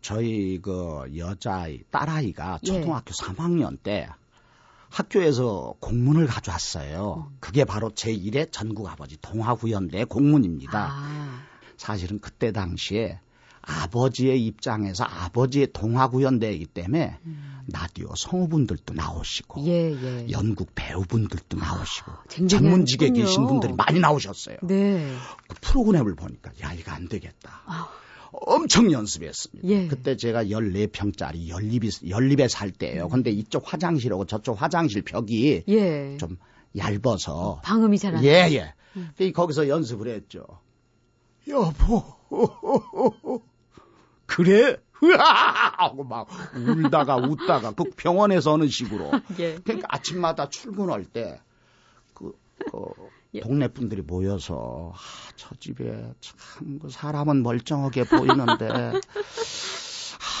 저희 0.00 0.60
그 0.62 1.04
여자아이 1.16 1.80
딸아이가 1.90 2.60
초등학교 2.64 3.12
3학년 3.12 3.76
때 3.82 4.08
학교에서 4.92 5.74
공문을 5.80 6.26
가져왔어요. 6.26 7.26
음. 7.30 7.36
그게 7.40 7.64
바로 7.64 7.90
제1회 7.90 8.52
전국 8.52 8.86
아버지 8.88 9.16
동화구연대 9.20 10.04
공문입니다. 10.04 10.88
아. 10.90 11.42
사실은 11.78 12.20
그때 12.20 12.52
당시에 12.52 13.18
아버지의 13.62 14.44
입장에서 14.44 15.04
아버지의 15.04 15.68
동화구연대이기 15.72 16.66
때문에 16.66 17.18
음. 17.24 17.62
라디오 17.72 18.08
성우분들도 18.16 18.92
나오시고 18.92 19.64
예, 19.66 19.92
예. 19.92 20.30
연극 20.30 20.74
배우분들도 20.74 21.56
나오시고 21.56 22.12
아, 22.12 22.46
전문직에 22.48 23.10
계신 23.10 23.46
분들이 23.46 23.72
많이 23.72 24.00
나오셨어요. 24.00 24.56
네. 24.62 25.14
그 25.48 25.56
프로그램을 25.60 26.16
보니까 26.16 26.50
야 26.62 26.72
이거 26.72 26.90
안 26.90 27.08
되겠다. 27.08 27.62
아. 27.66 27.88
엄청 28.32 28.90
연습했습니다. 28.90 29.68
예. 29.68 29.86
그때 29.88 30.16
제가 30.16 30.44
14평짜리 30.44 31.48
연립이, 31.48 31.90
연립에 32.08 32.48
살 32.48 32.70
때예요. 32.70 33.08
근데 33.08 33.30
이쪽 33.30 33.70
화장실하고 33.70 34.24
저쪽 34.26 34.60
화장실 34.60 35.02
벽이 35.02 35.64
예. 35.68 36.16
좀 36.16 36.38
얇아서 36.76 37.60
방음이 37.62 37.98
잘 37.98 38.16
안. 38.16 38.24
예, 38.24 38.48
예. 38.52 38.74
음. 38.96 39.12
거기서 39.32 39.68
연습을 39.68 40.08
했죠. 40.08 40.46
여보. 41.48 42.04
그래? 44.26 44.76
으아! 45.04 45.74
하고 45.76 46.04
막 46.04 46.28
울다가 46.54 47.16
웃다가 47.16 47.72
그 47.72 47.84
병원에서 47.96 48.52
하는 48.52 48.68
식으로. 48.68 49.10
예. 49.40 49.56
그러니까 49.56 49.88
아침마다 49.90 50.48
출근할 50.48 51.04
때 51.04 51.40
그, 52.14 52.32
그 52.70 52.70
예. 53.34 53.40
동네 53.40 53.68
분들이 53.68 54.02
모여서 54.02 54.92
아, 54.94 54.98
저 55.36 55.54
집에 55.56 56.12
참 56.20 56.78
그 56.80 56.88
사람은 56.90 57.42
멀쩡하게 57.42 58.04
보이는데 58.04 58.68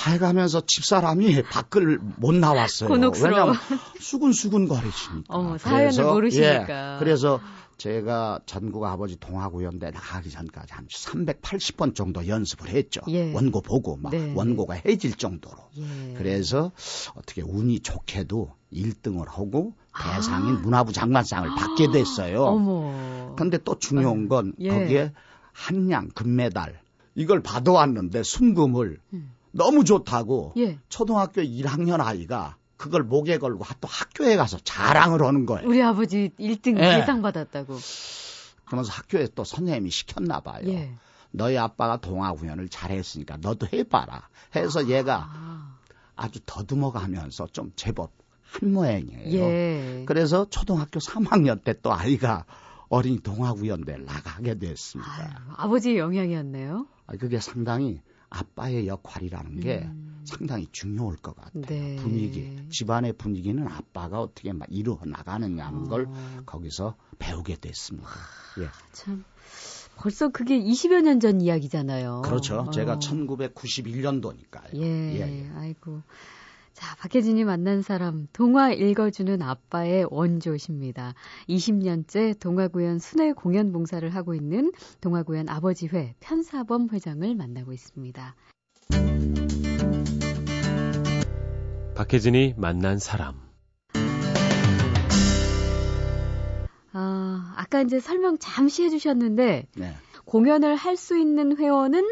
해가면서 0.06 0.62
집사람이 0.66 1.42
밖을 1.44 1.98
못 2.16 2.34
나왔어요. 2.34 2.88
곤혹스러워. 2.88 3.34
왜냐면 3.52 3.54
수근수근 4.00 4.68
거리시니까. 4.68 5.24
어, 5.34 5.58
사연을 5.58 5.82
그래서, 5.90 6.12
모르시니까. 6.12 6.94
예, 6.94 6.98
그래서 6.98 7.40
제가 7.78 8.40
전국 8.46 8.84
아버지 8.84 9.16
동화구연대 9.16 9.90
나가기 9.90 10.30
전까지 10.30 10.72
한 10.72 10.86
380번 10.86 11.94
정도 11.94 12.26
연습을 12.26 12.68
했죠. 12.68 13.00
예. 13.08 13.32
원고 13.32 13.60
보고 13.60 13.96
막 13.96 14.10
네. 14.10 14.32
원고가 14.34 14.74
해질 14.74 15.14
정도로. 15.14 15.56
예. 15.78 16.14
그래서 16.16 16.72
어떻게 17.14 17.42
운이 17.42 17.80
좋게도 17.80 18.52
1등을 18.72 19.26
하고 19.28 19.74
아. 19.78 19.81
대상인 19.98 20.56
아. 20.56 20.58
문화부 20.60 20.92
장관상을 20.92 21.50
아. 21.50 21.54
받게 21.54 21.90
됐어요. 21.90 23.34
근데 23.36 23.58
또 23.58 23.78
중요한 23.78 24.28
건 24.28 24.54
예. 24.58 24.70
거기에 24.70 25.12
한양 25.52 26.08
금메달 26.14 26.80
이걸 27.14 27.42
받아왔는데 27.42 28.22
순금을 28.22 28.98
음. 29.12 29.32
너무 29.50 29.84
좋다고 29.84 30.54
예. 30.56 30.78
초등학교 30.88 31.42
1학년 31.42 32.00
아이가 32.00 32.56
그걸 32.76 33.02
목에 33.02 33.38
걸고 33.38 33.64
또 33.80 33.88
학교에 33.88 34.36
가서 34.36 34.58
자랑을 34.58 35.22
하는 35.22 35.46
거예요. 35.46 35.68
우리 35.68 35.82
아버지 35.82 36.30
1등 36.38 36.78
예. 36.78 36.98
대상 36.98 37.22
받았다고. 37.22 37.76
그러면서 38.64 38.92
학교에 38.92 39.28
또 39.34 39.44
선생님이 39.44 39.90
시켰나 39.90 40.40
봐요. 40.40 40.64
예. 40.66 40.94
너희 41.30 41.56
아빠가 41.56 41.96
동화구연을 41.98 42.68
잘했으니까 42.68 43.38
너도 43.40 43.66
해봐라. 43.72 44.28
해서 44.56 44.80
아. 44.80 44.88
얘가 44.88 45.28
아주 46.16 46.40
더듬어 46.44 46.90
가면서 46.92 47.46
좀 47.52 47.72
제법 47.76 48.10
한 48.60 48.72
모양이에요. 48.72 49.38
예. 49.38 50.04
그래서 50.06 50.46
초등학교 50.48 51.00
3학년 51.00 51.62
때 51.64 51.74
또 51.82 51.92
아이가 51.92 52.44
어린이 52.88 53.18
동화구연대를 53.20 54.04
나가게 54.04 54.58
됐습니다. 54.58 55.10
아유, 55.12 55.54
아버지의 55.56 55.96
영향이었네요. 55.98 56.86
아, 57.06 57.16
그게 57.16 57.40
상당히 57.40 58.00
아빠의 58.28 58.86
역할이라는 58.86 59.60
게 59.60 59.78
음. 59.84 60.22
상당히 60.24 60.66
중요할 60.72 61.16
것 61.16 61.34
같아요. 61.34 61.62
네. 61.66 61.96
분위기, 61.96 62.56
집안의 62.70 63.14
분위기는 63.14 63.66
아빠가 63.66 64.20
어떻게 64.20 64.52
막 64.52 64.68
이루어 64.70 64.98
나가느냐는 65.04 65.80
어. 65.86 65.88
걸 65.88 66.08
거기서 66.46 66.96
배우게 67.18 67.56
됐습니다. 67.56 68.08
예. 68.60 68.68
참. 68.92 69.24
벌써 69.96 70.28
그게 70.30 70.58
20여 70.58 71.02
년 71.02 71.20
전 71.20 71.40
이야기잖아요. 71.40 72.22
그렇죠. 72.24 72.60
어. 72.60 72.70
제가 72.70 72.98
1991년도니까요. 72.98 74.74
예. 74.76 75.16
예. 75.18 75.50
아이고. 75.56 76.02
자, 76.72 76.96
박혜진이 76.96 77.44
만난 77.44 77.82
사람, 77.82 78.26
동화 78.32 78.72
읽어주는 78.72 79.42
아빠의 79.42 80.06
원조십니다. 80.10 81.14
20년째 81.48 82.38
동화구연 82.38 82.98
순회 82.98 83.32
공연 83.32 83.72
봉사를 83.72 84.08
하고 84.14 84.34
있는 84.34 84.72
동화구연 85.00 85.48
아버지회 85.48 86.14
편사범 86.20 86.88
회장을 86.92 87.34
만나고 87.34 87.72
있습니다. 87.72 88.34
박혜진이 91.94 92.54
만난 92.56 92.98
사람. 92.98 93.34
아, 96.94 97.54
아까 97.56 97.82
이제 97.82 98.00
설명 98.00 98.38
잠시 98.38 98.82
해주셨는데, 98.84 99.66
네. 99.76 99.94
공연을 100.24 100.76
할 100.76 100.96
수 100.96 101.18
있는 101.18 101.56
회원은 101.58 102.04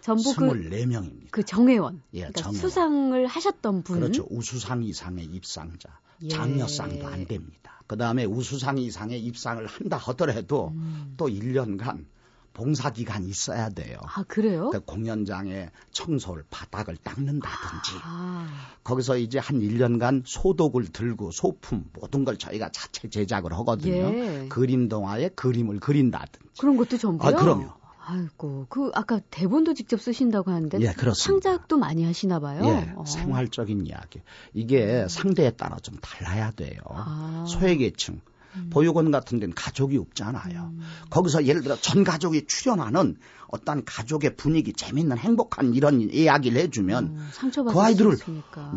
전부 0.00 0.22
24명입니다. 0.22 1.24
그, 1.24 1.40
그 1.40 1.44
정회원. 1.44 2.02
예, 2.14 2.20
그러니까 2.20 2.42
정회원. 2.42 2.60
수상을 2.60 3.26
하셨던 3.26 3.82
분. 3.82 4.00
그렇죠. 4.00 4.26
우수상 4.30 4.82
이상의 4.82 5.24
입상자. 5.24 5.90
예. 6.22 6.28
장려상도 6.28 7.06
안 7.06 7.26
됩니다. 7.26 7.82
그 7.86 7.96
다음에 7.96 8.24
우수상 8.24 8.78
이상의 8.78 9.20
입상을 9.24 9.66
한다 9.66 9.96
하더라도 9.96 10.68
음. 10.74 11.14
또 11.16 11.28
1년간 11.28 12.04
봉사 12.52 12.90
기간이 12.90 13.28
있어야 13.28 13.68
돼요. 13.68 13.98
아 14.02 14.22
그래요? 14.24 14.70
그 14.70 14.80
공연장에 14.80 15.70
청소를 15.92 16.44
바닥을 16.50 16.96
닦는다든지 16.96 17.92
아. 18.02 18.48
거기서 18.84 19.18
이제 19.18 19.38
한 19.38 19.60
1년간 19.60 20.22
소독을 20.26 20.88
들고 20.88 21.30
소품 21.30 21.88
모든 21.94 22.24
걸 22.24 22.36
저희가 22.36 22.70
자체 22.70 23.08
제작을 23.08 23.52
하거든요. 23.52 24.14
예. 24.14 24.46
그림 24.48 24.88
동화에 24.88 25.30
그림을 25.30 25.80
그린다든지 25.80 26.60
그런 26.60 26.76
것도 26.76 26.98
전부요? 26.98 27.28
아 27.28 27.32
그럼요. 27.40 27.79
아이고, 28.02 28.66
그 28.68 28.90
아까 28.94 29.20
대본도 29.30 29.74
직접 29.74 30.00
쓰신다고 30.00 30.50
하는데 30.50 30.78
예, 30.80 30.92
그렇습니다. 30.92 31.50
창작도 31.50 31.78
많이 31.78 32.04
하시나 32.04 32.40
봐요. 32.40 32.62
예, 32.64 32.92
어. 32.96 33.04
생활적인 33.04 33.86
이야기. 33.86 34.20
이게 34.54 35.02
음. 35.02 35.08
상대에 35.08 35.50
따라 35.50 35.76
좀 35.76 35.96
달라야 36.00 36.50
돼요. 36.52 36.80
아. 36.88 37.44
소외계층, 37.46 38.20
음. 38.56 38.70
보육원 38.70 39.10
같은 39.10 39.38
데는 39.40 39.54
가족이 39.54 39.96
없잖아요. 39.96 40.72
음. 40.72 40.80
거기서 41.10 41.46
예를 41.46 41.62
들어 41.62 41.76
전 41.76 42.04
가족이 42.04 42.46
출연하는 42.46 43.16
어떤 43.48 43.84
가족의 43.84 44.36
분위기, 44.36 44.72
재밌는 44.72 45.18
행복한 45.18 45.74
이런 45.74 46.00
이야기를 46.00 46.60
해주면 46.62 47.04
음, 47.04 47.28
그 47.72 47.80
아이들을 47.80 48.16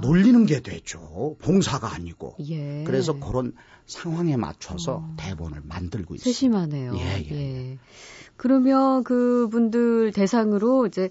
놀리는 0.02 0.46
게 0.46 0.62
되죠. 0.62 1.36
봉사가 1.40 1.94
아니고. 1.94 2.38
예. 2.50 2.84
그래서 2.84 3.14
그런 3.14 3.54
상황에 3.86 4.36
맞춰서 4.36 4.96
어. 4.96 5.16
대본을 5.18 5.62
만들고 5.64 6.16
있어요. 6.16 6.24
세심하네요. 6.24 6.96
예, 6.96 7.28
예. 7.30 7.32
예. 7.32 7.78
그러면 8.36 9.04
그분들 9.04 10.12
대상으로 10.12 10.88
이제 10.88 11.10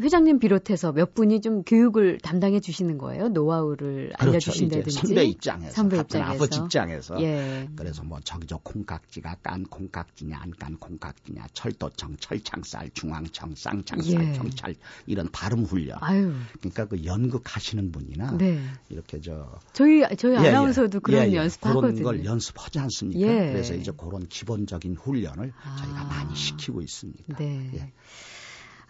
회장님 0.00 0.38
비롯해서 0.38 0.92
몇 0.92 1.14
분이 1.14 1.40
좀 1.42 1.62
교육을 1.62 2.18
담당해 2.18 2.58
주시는 2.60 2.96
거예요? 2.96 3.28
노하우를 3.28 4.12
그렇죠. 4.18 4.30
알려주신다든지. 4.30 4.90
선배 4.90 5.24
입장에서, 5.24 5.72
선배 5.74 5.98
입장에서. 5.98 6.30
아버지 6.32 6.58
입장에서. 6.58 7.20
예. 7.22 7.68
그래서 7.76 8.02
뭐 8.02 8.18
저기 8.24 8.46
저 8.46 8.56
콩깍지가 8.58 9.36
깐 9.42 9.64
콩깍지냐 9.64 10.38
안 10.40 10.52
깐 10.58 10.76
콩깍지냐 10.78 11.46
철도청 11.52 12.16
철창살 12.18 12.90
중앙청 12.94 13.54
쌍창살 13.54 14.22
예. 14.28 14.32
경찰 14.38 14.74
이런 15.06 15.28
발음 15.30 15.64
훈련. 15.64 15.98
아유. 16.00 16.32
그러니까 16.60 16.86
그 16.86 17.04
연극하시는 17.04 17.92
분이나 17.92 18.32
네. 18.38 18.58
이렇게 18.88 19.20
저 19.20 19.58
저희 19.74 20.02
저희 20.16 20.32
예, 20.36 20.44
예. 20.44 20.48
아나운서도 20.48 20.96
예, 20.96 21.00
그런 21.00 21.32
연습하거든요. 21.34 21.92
그런 21.92 22.02
걸 22.02 22.24
연습하지 22.24 22.78
않습니까? 22.78 23.20
예. 23.20 23.52
그래서 23.52 23.74
이제 23.74 23.92
그런 23.96 24.26
기본적인 24.28 24.96
훈련을 24.96 25.52
아. 25.62 25.76
저희가 25.76 26.04
많이 26.04 26.34
시키고 26.34 26.80
있습니다. 26.80 27.36
네. 27.36 27.92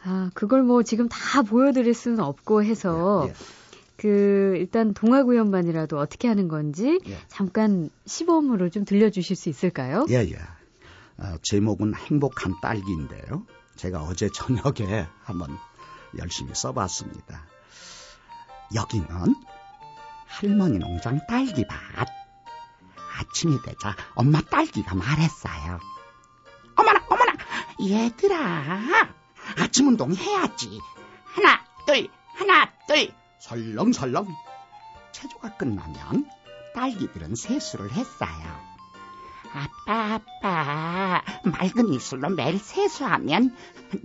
예. 0.06 0.08
아, 0.08 0.30
그걸 0.34 0.62
뭐 0.62 0.82
지금 0.82 1.08
다 1.08 1.42
보여드릴 1.42 1.94
수는 1.94 2.20
없고 2.20 2.62
해서 2.62 3.24
예, 3.26 3.30
예. 3.30 3.34
그 3.96 4.54
일단 4.56 4.94
동화구연만이라도 4.94 5.98
어떻게 5.98 6.28
하는 6.28 6.48
건지 6.48 7.00
예. 7.06 7.18
잠깐 7.28 7.90
시범으로 8.06 8.70
좀 8.70 8.84
들려주실 8.84 9.36
수 9.36 9.48
있을까요? 9.48 10.06
예, 10.10 10.16
예. 10.16 10.36
어, 11.18 11.36
제목은 11.42 11.94
행복한 11.94 12.54
딸기인데요. 12.62 13.44
제가 13.76 14.02
어제 14.02 14.28
저녁에 14.30 15.06
한번 15.22 15.56
열심히 16.18 16.54
써봤습니다. 16.54 17.44
여기는 18.74 19.06
할머니 20.26 20.78
농장 20.78 21.20
딸기밭. 21.26 22.08
아침이 23.18 23.60
되자 23.62 23.96
엄마 24.14 24.40
딸기가 24.40 24.94
말했어요. 24.94 25.80
어머나, 26.76 27.04
어머나, 27.08 27.32
얘들아, 27.82 29.17
아침 29.58 29.88
운동 29.88 30.14
해야지. 30.14 30.80
하나, 31.24 31.64
둘, 31.86 32.08
하나, 32.34 32.70
둘. 32.86 33.12
설렁설렁. 33.40 34.26
체조가 35.12 35.56
끝나면 35.56 36.28
딸기들은 36.74 37.34
세수를 37.34 37.90
했어요. 37.92 38.68
아빠, 39.52 40.20
아빠, 40.42 41.22
맑은 41.44 41.88
이슬로 41.94 42.28
매일 42.30 42.58
세수하면 42.58 43.56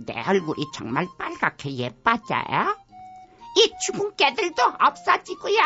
내 0.06 0.22
얼굴이 0.26 0.66
정말 0.72 1.06
빨갛게 1.18 1.76
예뻐져요? 1.76 2.76
이 3.56 3.72
죽은 3.86 4.16
깨들도 4.16 4.62
없어지고요. 4.80 5.58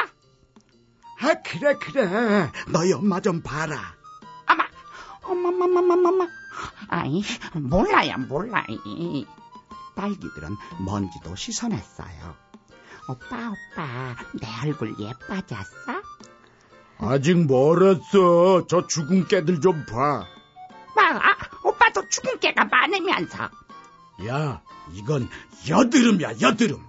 아, 1.21 1.35
그래, 1.45 1.75
그래. 1.75 2.51
너희 2.69 2.93
엄마 2.93 3.21
좀 3.21 3.43
봐라. 3.43 3.95
엄마, 5.23 5.49
엄마, 5.49 5.65
엄마, 5.65 5.95
엄마, 5.95 6.09
엄마. 6.09 6.29
아이, 6.89 7.23
몰라요, 7.55 8.17
몰라요. 8.29 8.65
딸기들은 9.99 10.57
먼지도 10.79 11.35
씻어냈어요. 11.35 12.37
오빠, 13.09 13.51
오빠, 13.51 14.15
내 14.35 14.47
얼굴 14.69 14.95
예뻐졌어? 14.99 16.03
아직 16.99 17.47
멀었어. 17.47 18.67
저 18.69 18.87
죽은 18.87 19.27
깨들 19.27 19.61
좀 19.61 19.85
봐. 19.87 20.25
마, 20.95 21.03
아, 21.17 21.37
오빠도 21.65 22.09
죽은 22.09 22.39
깨가 22.39 22.65
많으면서. 22.67 23.51
야, 24.27 24.63
이건 24.93 25.29
여드름이야, 25.69 26.41
여드름. 26.41 26.85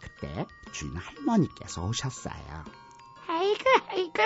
그때 0.00 0.46
주인 0.72 0.96
할머니께서 0.96 1.84
오셨어요. 1.84 2.64
아이고, 3.26 3.64
아이고. 3.88 4.22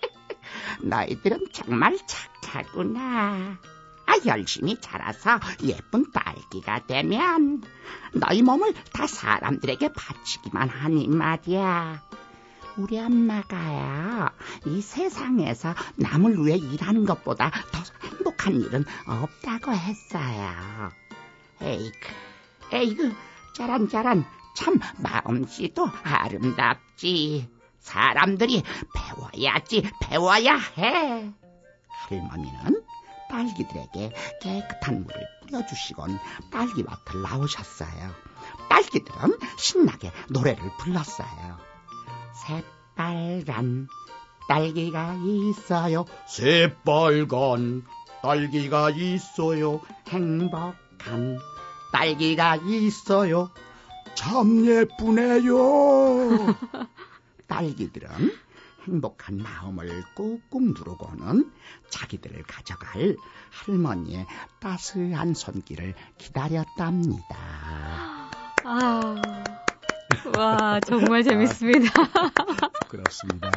너희들은 0.82 1.48
정말 1.52 1.98
착하구나. 2.06 3.58
아, 4.24 4.36
열심히 4.36 4.80
자라서 4.80 5.38
예쁜 5.62 6.10
딸기가 6.10 6.86
되면 6.86 7.62
너희 8.12 8.42
몸을 8.42 8.74
다 8.92 9.06
사람들에게 9.06 9.92
바치기만 9.92 10.68
하니 10.68 11.08
말이야. 11.08 12.02
우리 12.76 12.98
엄마가요, 12.98 14.30
이 14.66 14.80
세상에서 14.80 15.74
남을 15.96 16.44
위해 16.44 16.56
일하는 16.56 17.04
것보다 17.04 17.50
더 17.70 18.08
행복한 18.08 18.60
일은 18.60 18.84
없다고 19.06 19.72
했어요. 19.72 20.90
에이크, 21.62 22.08
에이그, 22.72 23.14
짜란짜란, 23.54 24.24
참 24.56 24.80
마음씨도 24.98 25.88
아름답지. 26.02 27.48
사람들이 27.78 28.62
배워야지, 28.94 29.88
배워야 30.00 30.56
해. 30.56 31.30
할머니는 32.08 32.83
딸기들에게 33.34 34.12
깨끗한 34.40 35.02
물을 35.04 35.28
뿌려주시곤 35.42 36.20
딸기밭을 36.52 37.22
나오셨어요. 37.22 38.14
딸기들은 38.68 39.38
신나게 39.58 40.12
노래를 40.30 40.62
불렀어요. 40.78 41.58
새빨간 42.46 43.88
딸기가 44.48 45.16
있어요. 45.24 46.04
새빨간 46.28 47.82
딸기가 48.22 48.90
있어요. 48.90 49.80
행복한 50.08 51.38
딸기가 51.92 52.56
있어요. 52.56 53.50
참 54.14 54.64
예쁘네요. 54.64 55.56
딸기들은 57.48 58.32
행복한 58.86 59.38
마음을 59.38 59.88
꾹꾹 60.14 60.60
누르고는 60.60 61.50
자기들을 61.88 62.42
가져갈 62.44 63.16
할머니의 63.50 64.26
따스한 64.60 65.34
손길을 65.34 65.94
기다렸답니다. 66.18 67.36
아, 68.64 69.14
와, 70.36 70.80
정말 70.80 71.22
재밌습니다. 71.22 71.90
그렇습니다. 72.88 73.50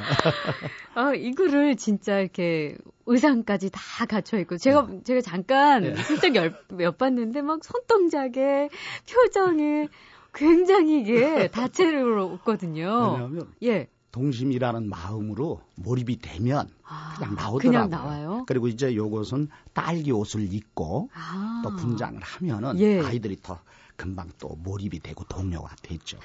아, 0.95 1.13
이 1.13 1.31
글을 1.33 1.75
진짜 1.75 2.19
이렇게 2.19 2.77
의상까지 3.05 3.69
다 3.69 4.05
갖춰 4.05 4.37
있고 4.39 4.57
제가 4.57 4.87
네. 4.89 5.03
제가 5.03 5.21
잠깐 5.21 5.83
네. 5.83 5.95
슬쩍 5.95 6.33
몇 6.69 6.97
봤는데 6.97 7.41
막 7.41 7.63
손동작에 7.63 8.69
표정에 9.09 9.87
굉장히 10.33 11.01
이게 11.01 11.47
다채로웠거든요. 11.51 13.11
왜냐하면 13.13 13.53
예. 13.63 13.87
동심이라는 14.11 14.89
마음으로 14.89 15.61
몰입이 15.75 16.19
되면 16.19 16.69
아, 16.83 17.15
그냥 17.17 17.35
나오더라고요. 17.35 17.59
그냥 17.59 17.89
나와요? 17.89 18.43
그리고 18.47 18.67
이제 18.67 18.95
요것은 18.95 19.49
딸기 19.73 20.11
옷을 20.11 20.53
입고 20.53 21.09
아, 21.13 21.61
또 21.63 21.75
분장을 21.75 22.21
하면은 22.21 22.79
예. 22.79 23.01
아이들이 23.01 23.37
더 23.41 23.59
금방 23.95 24.29
또 24.39 24.49
몰입이 24.63 24.99
되고 24.99 25.23
동료가 25.25 25.75
됐죠. 25.81 26.17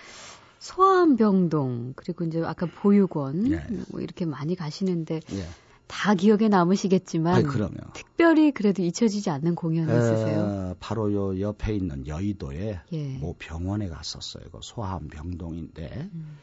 소아암병동 0.61 1.95
그리고 1.97 2.25
이제 2.25 2.41
아까 2.45 2.67
보육원 2.67 3.51
예. 3.51 3.67
뭐 3.91 4.01
이렇게 4.01 4.25
많이 4.25 4.55
가시는데 4.55 5.21
예. 5.33 5.49
다 5.89 6.15
기억에 6.15 6.49
남으시겠지만 6.49 7.35
아니, 7.35 7.47
특별히 7.93 8.53
그래도 8.53 8.83
잊혀지지 8.83 9.29
않는 9.29 9.55
공연이 9.55 9.91
있으세요? 9.93 10.75
바로 10.81 11.13
요 11.13 11.39
옆에 11.39 11.75
있는 11.75 12.07
여의도에 12.07 12.81
예. 12.93 13.19
뭐 13.19 13.35
병원에 13.39 13.89
갔었어요. 13.89 14.45
그 14.53 14.61
소아암병동인데 14.63 16.11
음. 16.15 16.39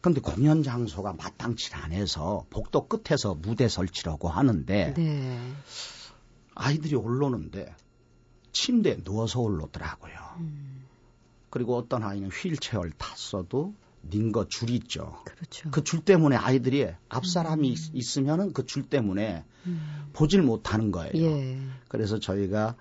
근데 0.00 0.20
공연 0.20 0.62
장소가 0.62 1.14
마땅치 1.14 1.74
않아서 1.74 2.46
복도 2.50 2.86
끝에서 2.86 3.34
무대 3.34 3.68
설치라고 3.68 4.28
하는데 4.28 4.94
네. 4.94 5.52
아이들이 6.54 6.94
올라오는데 6.94 7.74
침대에 8.52 9.02
누워서 9.02 9.40
올라오더라고요. 9.40 10.14
음. 10.38 10.84
그리고 11.50 11.76
어떤 11.76 12.02
아이는 12.04 12.28
휠체어를 12.30 12.92
탔어도 12.96 13.74
닌거 14.10 14.46
줄 14.48 14.70
있죠. 14.70 15.20
그렇죠. 15.24 15.70
그 15.70 15.82
줄 15.82 16.00
때문에 16.04 16.36
아이들이 16.36 16.88
앞 17.08 17.26
사람이 17.26 17.70
음. 17.70 17.76
있으면은 17.92 18.52
그 18.52 18.64
줄 18.64 18.84
때문에 18.84 19.44
음. 19.66 20.10
보질 20.12 20.42
못하는 20.42 20.92
거예요. 20.92 21.12
예. 21.14 21.58
그래서 21.88 22.18
저희가 22.20 22.76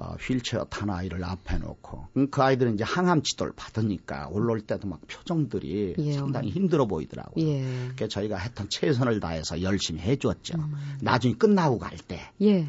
어, 0.00 0.16
휠체어 0.18 0.64
탄 0.64 0.88
아이를 0.88 1.22
앞에 1.22 1.58
놓고 1.58 2.06
음, 2.16 2.30
그 2.30 2.42
아이들은 2.42 2.74
이제 2.74 2.84
항암 2.84 3.22
치료를 3.22 3.52
받으니까 3.54 4.28
올라올 4.30 4.62
때도 4.62 4.88
막 4.88 4.98
표정들이 5.06 5.94
예. 5.98 6.12
상당히 6.14 6.48
힘들어 6.48 6.86
보이더라고요. 6.86 7.46
예. 7.46 7.90
그래서 7.94 8.08
저희가 8.08 8.38
했던 8.38 8.70
최선을 8.70 9.20
다해서 9.20 9.60
열심히 9.60 10.00
해줬죠. 10.00 10.56
음. 10.56 10.98
나중에 11.02 11.34
끝나고 11.34 11.78
갈때 11.78 12.18
예. 12.40 12.66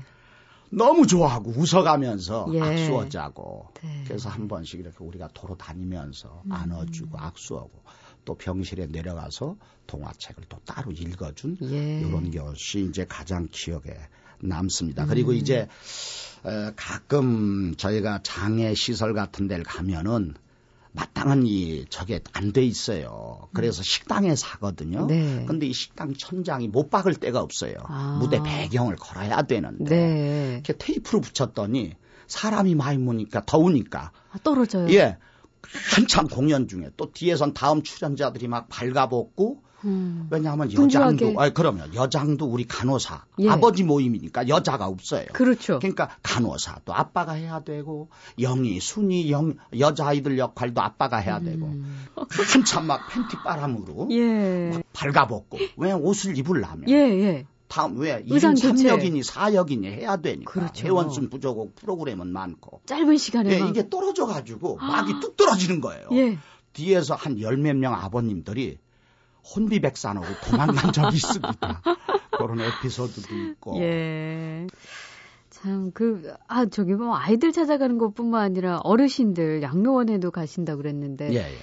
너무 0.71 1.07
좋아하고 1.07 1.51
웃어가면서 1.51 2.47
예. 2.53 2.61
악수하자고 2.61 3.67
네. 3.81 4.03
그래서 4.07 4.27
한 4.27 4.49
번씩 4.49 4.81
이렇게 4.81 4.97
우리가 4.99 5.29
도로 5.33 5.55
다니면서 5.55 6.43
음. 6.45 6.51
안아주고 6.51 7.17
악수하고 7.17 7.71
또 8.25 8.35
병실에 8.35 8.87
내려가서 8.87 9.55
동화책을 9.87 10.43
또 10.49 10.57
따로 10.65 10.91
읽어준 10.91 11.59
예. 11.63 12.01
이런 12.01 12.29
것이 12.29 12.85
이제 12.89 13.05
가장 13.07 13.47
기억에 13.49 13.95
남습니다. 14.41 15.03
음. 15.03 15.07
그리고 15.07 15.33
이제 15.33 15.67
에, 16.45 16.71
가끔 16.75 17.75
저희가 17.77 18.19
장애 18.23 18.73
시설 18.73 19.13
같은 19.13 19.47
데를 19.47 19.63
가면은 19.63 20.33
마땅한 20.93 21.45
이 21.45 21.85
저게 21.89 22.19
안 22.33 22.51
돼 22.51 22.65
있어요. 22.65 23.47
그래서 23.53 23.81
음. 23.81 23.83
식당에 23.83 24.35
사거든요. 24.35 25.05
네. 25.05 25.45
근데 25.47 25.65
이 25.65 25.73
식당 25.73 26.13
천장이 26.13 26.67
못 26.67 26.89
박을 26.89 27.15
데가 27.15 27.39
없어요. 27.39 27.75
아. 27.85 28.17
무대 28.19 28.41
배경을 28.43 28.97
걸어야 28.97 29.41
되는데 29.43 29.95
네. 29.95 30.51
이렇게 30.53 30.73
테이프로 30.77 31.21
붙였더니 31.21 31.95
사람이 32.27 32.75
많이 32.75 32.97
모니까 32.97 33.45
더우니까 33.45 34.11
아, 34.31 34.37
떨어져요. 34.43 34.89
예. 34.93 35.17
한참 35.95 36.27
공연 36.27 36.67
중에 36.67 36.89
또 36.97 37.11
뒤에선 37.11 37.53
다음 37.53 37.83
출연자들이 37.83 38.47
막 38.47 38.67
발가벗고 38.67 39.63
음. 39.85 40.27
왜냐하면 40.29 40.69
분주하게. 40.69 41.25
여장도 41.25 41.41
아 41.41 41.49
그러면 41.49 41.93
여장도 41.95 42.45
우리 42.45 42.65
간호사 42.65 43.25
예. 43.39 43.49
아버지 43.49 43.83
모임이니까 43.83 44.47
여자가 44.47 44.87
없어요. 44.87 45.25
그렇죠. 45.33 45.79
그러니까 45.79 46.09
간호사도 46.23 46.93
아빠가 46.93 47.33
해야 47.33 47.61
되고 47.63 48.09
영희, 48.39 48.79
순이, 48.79 49.31
영 49.31 49.55
여자 49.79 50.07
아이들 50.07 50.37
역할도 50.37 50.81
아빠가 50.81 51.17
해야 51.17 51.39
되고 51.39 51.65
음. 51.65 52.05
한참 52.53 52.85
막 52.87 53.07
팬티 53.09 53.35
바람으로 53.43 54.07
예. 54.11 54.69
막 54.73 54.83
발가벗고 54.93 55.57
왜 55.77 55.91
옷을 55.93 56.37
입으려면 56.37 56.87
예, 56.89 56.95
예. 56.95 57.45
다음 57.67 57.97
왜 57.99 58.21
의상 58.27 58.53
1인 58.53 58.61
교체. 58.73 58.89
3역이니 58.89 59.23
4역이니 59.25 59.85
해야 59.85 60.17
되니까 60.17 60.51
그렇죠. 60.51 60.85
회원순 60.85 61.29
부족고 61.29 61.71
프로그램은 61.75 62.27
많고 62.27 62.81
짧은 62.85 63.17
시간에 63.17 63.55
예, 63.55 63.59
막. 63.59 63.69
이게 63.69 63.89
떨어져 63.89 64.25
가지고 64.25 64.75
막이 64.75 65.21
뚝 65.21 65.37
떨어지는 65.37 65.79
거예요. 65.81 66.07
예. 66.11 66.37
뒤에서 66.73 67.15
한 67.15 67.39
열 67.41 67.55
몇 67.57 67.75
명 67.77 67.93
아버님들이 67.93 68.77
혼비백산하고 69.43 70.27
도망간 70.45 70.91
적이 70.93 71.15
있습니다. 71.15 71.81
그런 72.37 72.61
에피소드도 72.61 73.35
있고. 73.35 73.81
예. 73.81 74.67
참, 75.49 75.91
그, 75.91 76.33
아, 76.47 76.65
저기 76.65 76.93
뭐 76.93 77.15
아이들 77.15 77.51
찾아가는 77.51 77.97
것 77.97 78.15
뿐만 78.15 78.43
아니라 78.43 78.79
어르신들 78.79 79.61
양로원에도 79.61 80.31
가신다고 80.31 80.77
그랬는데. 80.81 81.31
예, 81.33 81.37
예. 81.37 81.57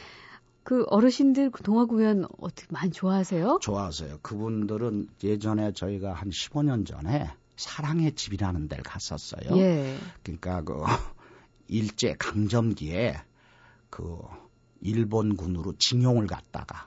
그 0.62 0.84
어르신들 0.88 1.50
그 1.50 1.62
동화구연 1.62 2.26
어떻게 2.40 2.66
많이 2.70 2.90
좋아하세요? 2.90 3.60
좋아하세요. 3.62 4.18
그분들은 4.20 5.08
예전에 5.24 5.72
저희가 5.72 6.12
한 6.12 6.28
15년 6.28 6.86
전에 6.86 7.30
사랑의 7.56 8.12
집이라는 8.12 8.68
데를 8.68 8.84
갔었어요. 8.84 9.56
예. 9.56 9.96
그러니까 10.22 10.62
그 10.62 10.74
일제 11.68 12.14
강점기에 12.18 13.16
그 13.88 14.18
일본군으로 14.82 15.74
징용을 15.78 16.26
갔다가 16.26 16.86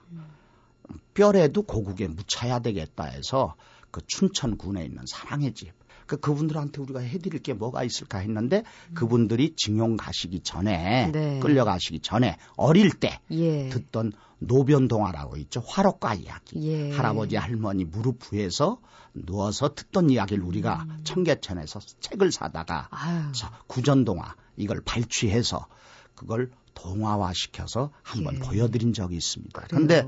뼈에도 1.14 1.64
고국에 1.64 2.08
묻혀야 2.08 2.60
되겠다 2.60 3.06
해서 3.06 3.56
그 3.92 4.02
춘천군에 4.08 4.84
있는 4.86 5.04
사랑의 5.08 5.54
집. 5.54 5.74
그 6.12 6.18
그분들한테 6.18 6.82
우리가 6.82 7.00
해드릴 7.00 7.42
게 7.42 7.54
뭐가 7.54 7.86
있을까 7.86 8.18
했는데 8.18 8.64
그분들이 8.94 9.54
징용 9.56 9.96
가시기 9.96 10.42
전에 10.42 11.10
네. 11.12 11.40
끌려가시기 11.40 12.02
전에 12.02 12.36
어릴 12.58 12.92
때 12.92 13.22
예. 13.32 13.70
듣던 13.70 14.12
노변동화라고 14.40 15.38
있죠 15.38 15.62
화록가 15.66 16.16
이야기. 16.16 16.68
예. 16.68 16.92
할아버지 16.92 17.38
할머니 17.38 17.86
무릎 17.86 18.34
위에서 18.34 18.80
누워서 19.14 19.74
듣던 19.74 20.10
이야기를 20.10 20.44
우리가 20.44 20.86
청계천에서 21.06 21.80
책을 22.02 22.34
사다가 22.34 22.90
아유. 22.92 23.32
자, 23.32 23.52
구전동화 23.68 24.36
이걸 24.58 24.82
발췌해서 24.82 25.68
그걸 26.16 26.52
동화화 26.74 27.32
시켜서 27.34 27.92
한번 28.04 28.36
예. 28.36 28.40
보여드린 28.40 28.92
적이 28.94 29.16
있습니다. 29.16 29.66
그런데 29.70 30.06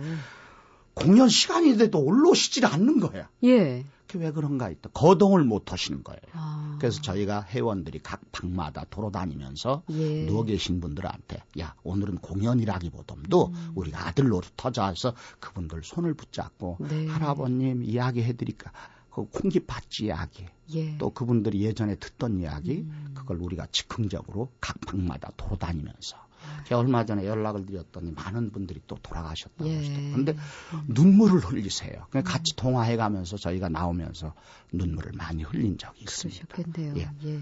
공연 0.94 1.30
시간이 1.30 1.78
돼도 1.78 2.00
올라오시질 2.00 2.66
않는 2.66 3.00
거예요. 3.00 3.26
예. 3.44 3.86
그게 4.08 4.26
왜 4.26 4.32
그런가 4.32 4.68
했다. 4.68 4.90
거동을 4.94 5.44
못 5.44 5.72
하시는 5.72 6.04
거예요. 6.04 6.20
아. 6.34 6.78
그래서 6.80 7.02
저희가 7.02 7.44
회원들이 7.44 8.00
각 8.04 8.22
방마다 8.32 8.86
돌아다니면서 8.90 9.84
예. 9.90 10.26
누워 10.26 10.44
계신 10.44 10.82
분들한테 10.82 11.42
야 11.60 11.74
오늘은 11.84 12.18
공연이라기보다도 12.18 13.48
음. 13.48 13.72
우리가 13.76 14.08
아들 14.08 14.28
노릇하자 14.28 14.88
해서 14.88 15.14
그분들 15.40 15.82
손을 15.84 16.14
붙잡고 16.14 16.78
네. 16.82 17.08
할아버님 17.08 17.84
이야기 17.84 18.22
해드릴까 18.22 18.72
그 19.10 19.26
콩기팥쥐 19.26 20.06
이야기 20.06 20.46
예. 20.76 20.98
또 20.98 21.10
그분들이 21.10 21.62
예전에 21.62 21.96
듣던 21.96 22.40
이야기 22.40 22.82
음. 22.82 23.14
그걸 23.16 23.38
우리가 23.38 23.68
즉흥적으로 23.72 24.52
각 24.60 24.80
방마다 24.82 25.32
돌아다니면서 25.38 26.18
아. 26.18 26.33
제가 26.66 26.80
얼마 26.80 27.06
전에 27.06 27.26
연락을 27.26 27.66
드렸더니 27.66 28.12
많은 28.12 28.52
분들이 28.52 28.82
또 28.88 28.98
돌아가셨다고 29.02 29.70
예. 29.70 29.78
하시더라고요. 29.78 30.12
그런데 30.12 30.36
눈물을 30.88 31.40
흘리세요. 31.40 32.08
그냥 32.10 32.24
같이 32.24 32.56
통화해 32.56 32.96
가면서 32.96 33.38
저희가 33.38 33.70
나오면서 33.70 34.34
눈물을 34.72 35.12
많이 35.14 35.44
흘린 35.44 35.78
적이 35.78 36.02
있습니다. 36.02 36.46
그러셨겠네요. 36.48 36.96
예. 36.98 37.10
예. 37.26 37.40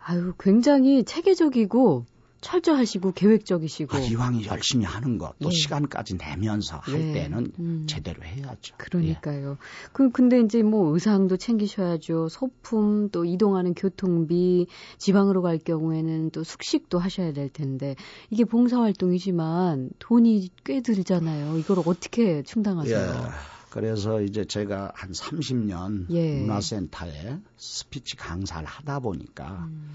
아유, 0.00 0.34
굉장히 0.38 1.04
체계적이고 1.04 2.06
철저하시고 2.40 3.12
계획적이시고. 3.12 3.96
아, 3.96 4.00
이왕이 4.00 4.46
열심히 4.46 4.84
하는 4.84 5.18
것, 5.18 5.34
또 5.40 5.48
예. 5.48 5.54
시간까지 5.54 6.16
내면서 6.16 6.78
할 6.78 7.00
예. 7.00 7.12
때는 7.12 7.52
음. 7.58 7.86
제대로 7.88 8.22
해야죠. 8.22 8.74
예. 8.74 8.76
그러니까요. 8.76 9.58
그 9.92 10.10
근데 10.10 10.40
이제 10.40 10.62
뭐 10.62 10.92
의상도 10.94 11.36
챙기셔야죠. 11.36 12.28
소품 12.28 13.10
또 13.10 13.24
이동하는 13.24 13.74
교통비, 13.74 14.66
지방으로 14.98 15.42
갈 15.42 15.58
경우에는 15.58 16.30
또 16.30 16.44
숙식도 16.44 16.98
하셔야 16.98 17.32
될 17.32 17.48
텐데 17.48 17.96
이게 18.30 18.44
봉사 18.44 18.80
활동이지만 18.80 19.90
돈이 19.98 20.50
꽤 20.64 20.80
들잖아요. 20.80 21.58
이걸 21.58 21.78
어떻게 21.84 22.42
충당하세요? 22.42 23.55
예. 23.76 23.80
그래서 23.80 24.20
이제 24.22 24.44
제가 24.44 24.92
한 24.94 25.12
30년 25.12 26.06
예. 26.10 26.40
문화센터에 26.40 27.38
스피치 27.56 28.16
강사를 28.16 28.66
하다 28.66 29.00
보니까 29.00 29.66
음. 29.70 29.94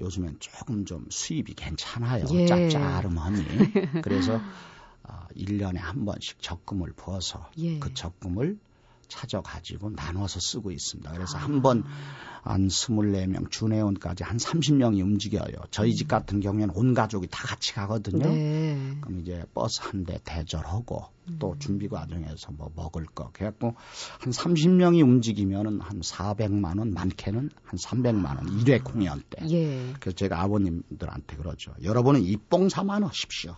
요즘엔 0.00 0.36
조금 0.40 0.84
좀 0.84 1.06
수입이 1.10 1.54
괜찮아요. 1.54 2.24
예. 2.32 2.46
짭짤하니. 2.46 3.44
그래서 4.02 4.40
어, 5.02 5.26
1년에 5.36 5.76
한 5.76 6.04
번씩 6.04 6.40
적금을 6.40 6.92
부어서 6.92 7.50
예. 7.58 7.78
그 7.78 7.92
적금을 7.92 8.58
찾아가지고 9.08 9.90
나눠서 9.90 10.40
쓰고 10.40 10.70
있습니다. 10.70 11.10
그래서 11.12 11.36
아. 11.38 11.42
한번 11.42 11.84
한 12.42 12.68
24명, 12.68 13.50
준회원까지 13.50 14.24
한 14.24 14.36
30명이 14.38 15.02
움직여요. 15.02 15.52
저희 15.70 15.94
집 15.94 16.08
같은 16.08 16.40
경우에는 16.40 16.74
온 16.74 16.94
가족이 16.94 17.26
다 17.30 17.46
같이 17.46 17.74
가거든요. 17.74 18.24
음. 18.26 18.30
네. 18.32 18.98
그럼 19.00 19.20
이제 19.20 19.44
버스 19.54 19.80
한 19.82 20.04
대 20.04 20.18
대절하고 20.24 21.04
또 21.38 21.52
음. 21.52 21.58
준비 21.58 21.88
과정에서 21.88 22.52
뭐 22.52 22.70
먹을 22.74 23.04
거. 23.06 23.30
그래갖고 23.32 23.74
한 24.20 24.32
30명이 24.32 25.02
움직이면은 25.02 25.80
한 25.80 26.00
400만 26.00 26.78
원, 26.78 26.92
많게는 26.94 27.50
한 27.64 27.78
300만 27.78 28.24
원, 28.36 28.46
1회 28.60 28.82
공연 28.82 29.22
때. 29.28 29.44
예. 29.50 29.92
그래서 30.00 30.16
제가 30.16 30.40
아버님들한테 30.42 31.36
그러죠. 31.36 31.74
여러분은 31.82 32.22
입봉사만 32.22 33.02
하십시오. 33.04 33.56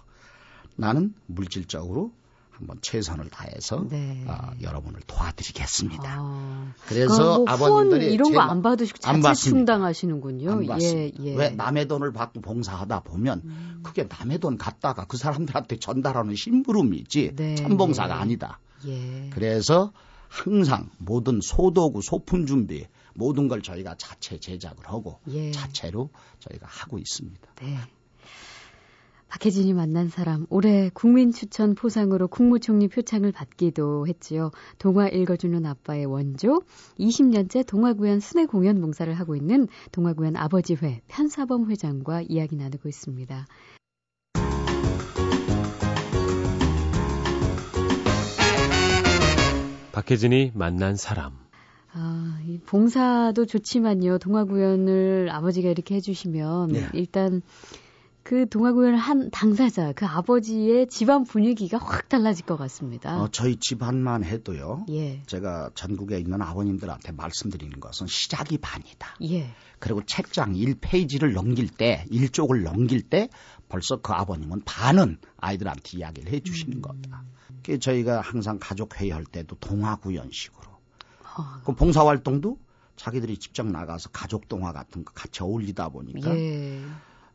나는 0.77 1.15
물질적으로 1.27 2.13
한번 2.61 2.79
최선을 2.83 3.31
다해서 3.31 3.87
네. 3.89 4.23
아, 4.29 4.53
여러분을 4.61 5.01
도와드리겠습니다. 5.07 6.03
아. 6.07 6.75
그래서 6.87 7.39
뭐 7.39 7.45
아버님들이 7.49 8.13
이런 8.13 8.27
제거 8.31 8.39
마- 8.45 8.51
안 8.51 8.61
받으시고 8.61 8.99
안 9.05 9.23
자체. 9.23 9.49
충당하시는군요. 9.49 10.51
안 10.53 10.65
예, 10.65 10.67
받습니다. 10.69 11.25
예. 11.25 11.37
왜 11.37 11.51
남의 11.51 11.89
돈을 11.89 12.13
받고 12.13 12.43
봉사하다 12.43 13.01
보면 13.01 13.41
음. 13.45 13.81
그게 13.83 14.07
남의 14.07 14.39
돈 14.41 14.59
갖다가 14.59 15.07
그 15.07 15.17
사람들한테 15.17 15.79
전달하는 15.79 16.35
심부름이지 16.37 17.37
네. 17.37 17.55
참봉사가 17.55 18.21
아니다. 18.21 18.61
예. 18.87 19.31
그래서 19.33 19.93
항상 20.29 20.91
모든 20.99 21.41
소도구, 21.43 22.03
소품 22.03 22.45
준비 22.47 22.87
모든 23.15 23.49
걸 23.49 23.63
저희가 23.63 23.95
자체 23.97 24.39
제작을 24.39 24.87
하고 24.87 25.19
예. 25.29 25.51
자체로 25.51 26.11
저희가 26.41 26.67
하고 26.69 26.99
있습니다. 26.99 27.41
네. 27.63 27.79
박혜진이 29.31 29.75
만난 29.75 30.09
사람 30.09 30.45
올해 30.51 30.91
국민 30.93 31.31
추천 31.31 31.77
포상으로 31.77 32.27
국무총리 32.27 32.89
표창을 32.89 33.31
받기도 33.31 34.09
했지요. 34.09 34.51
동화 34.79 35.07
읽어주는 35.07 35.65
아빠의 35.65 36.05
원조 36.07 36.63
20년째 36.99 37.65
동화구연 37.65 38.19
순회 38.19 38.47
공연 38.47 38.81
봉사를 38.81 39.13
하고 39.15 39.37
있는 39.37 39.69
동화구연 39.93 40.37
아버지회 40.37 41.03
편사범 41.07 41.71
회장과 41.71 42.23
이야기 42.23 42.57
나누고 42.57 42.89
있습니다. 42.89 43.47
박혜진이 49.93 50.53
만난 50.55 50.97
사람. 50.97 51.35
아, 51.93 52.41
이 52.47 52.59
봉사도 52.67 53.47
좋지만요. 53.47 54.19
동화구연을 54.19 55.29
아버지가 55.31 55.69
이렇게 55.69 55.97
해주시면 55.97 56.69
네. 56.69 56.89
일단 56.95 57.43
그 58.23 58.49
동화구연을 58.49 58.97
한 58.97 59.31
당사자, 59.31 59.93
그 59.93 60.07
아버지의 60.07 60.89
집안 60.89 61.25
분위기가 61.25 61.79
확 61.79 62.09
달라질 62.09 62.45
것 62.45 62.57
같습니다. 62.57 63.21
어, 63.21 63.29
저희 63.33 63.57
집안만 63.57 64.25
해도요. 64.25 64.85
예, 64.91 65.23
제가 65.27 65.71
전국에 65.75 66.19
있는 66.19 66.41
아버님들한테 66.43 67.13
말씀드리는 67.13 67.81
것은 67.81 68.07
시작이 68.07 68.59
반이다. 68.59 69.17
예, 69.31 69.51
그리고 69.79 70.03
책장 70.05 70.53
1페이지를 70.53 71.33
넘길 71.33 71.69
때, 71.69 72.05
1쪽을 72.11 72.63
넘길 72.63 73.03
때 73.03 73.29
벌써 73.69 73.97
그 74.01 74.13
아버님은 74.13 74.63
반은 74.65 75.19
아이들한테 75.39 75.99
이야기를 75.99 76.33
해 76.33 76.41
주시는 76.41 76.83
겁니다. 76.83 77.25
그 77.65 77.79
저희가 77.79 78.21
항상 78.21 78.59
가족 78.61 79.01
회의 79.01 79.11
할 79.11 79.25
때도 79.25 79.57
동화 79.57 79.97
구연식으로. 79.97 80.71
아, 81.25 81.63
그 81.65 81.75
봉사 81.75 82.05
활동도 82.07 82.59
자기들이 82.97 83.39
직접 83.39 83.67
나가서 83.67 84.11
가족 84.11 84.49
동화 84.49 84.73
같은 84.73 85.05
거 85.05 85.13
같이 85.15 85.43
어울리다 85.43 85.89
보니까 85.89 86.37
예, 86.37 86.83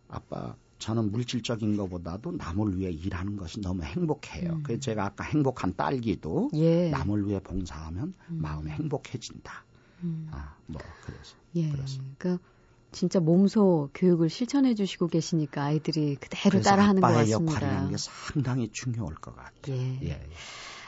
아빠 0.07 0.55
저는 0.79 1.11
물질적인 1.11 1.77
것보다도 1.77 2.33
남을 2.33 2.77
위해 2.77 2.91
일하는 2.91 3.37
것이 3.37 3.61
너무 3.61 3.83
행복해요. 3.83 4.53
음. 4.53 4.63
그래서 4.63 4.81
제가 4.81 5.05
아까 5.05 5.23
행복한 5.23 5.73
딸기도 5.75 6.49
예, 6.53 6.89
남을 6.89 7.27
위해 7.27 7.39
봉사하면 7.39 8.13
마음이 8.27 8.69
행복해진다. 8.71 9.65
음, 10.03 10.27
아, 10.31 10.55
뭐 10.67 10.81
그래서 11.05 11.35
예. 11.55 11.69
그렇습니다. 11.71 12.15
그러니까 12.17 12.43
진짜 12.91 13.19
몸소 13.19 13.89
교육을 13.93 14.29
실천해 14.29 14.73
주시고 14.75 15.07
계시니까 15.07 15.63
아이들이 15.63 16.15
그대로 16.15 16.61
따라하는 16.61 17.01
것 17.01 17.07
같습니다. 17.07 17.53
역할이라는 17.55 17.91
게 17.91 17.95
상당히 17.97 18.69
중요할 18.71 19.15
것 19.15 19.35
같아요. 19.35 19.75
예. 19.75 19.99
예. 20.03 20.21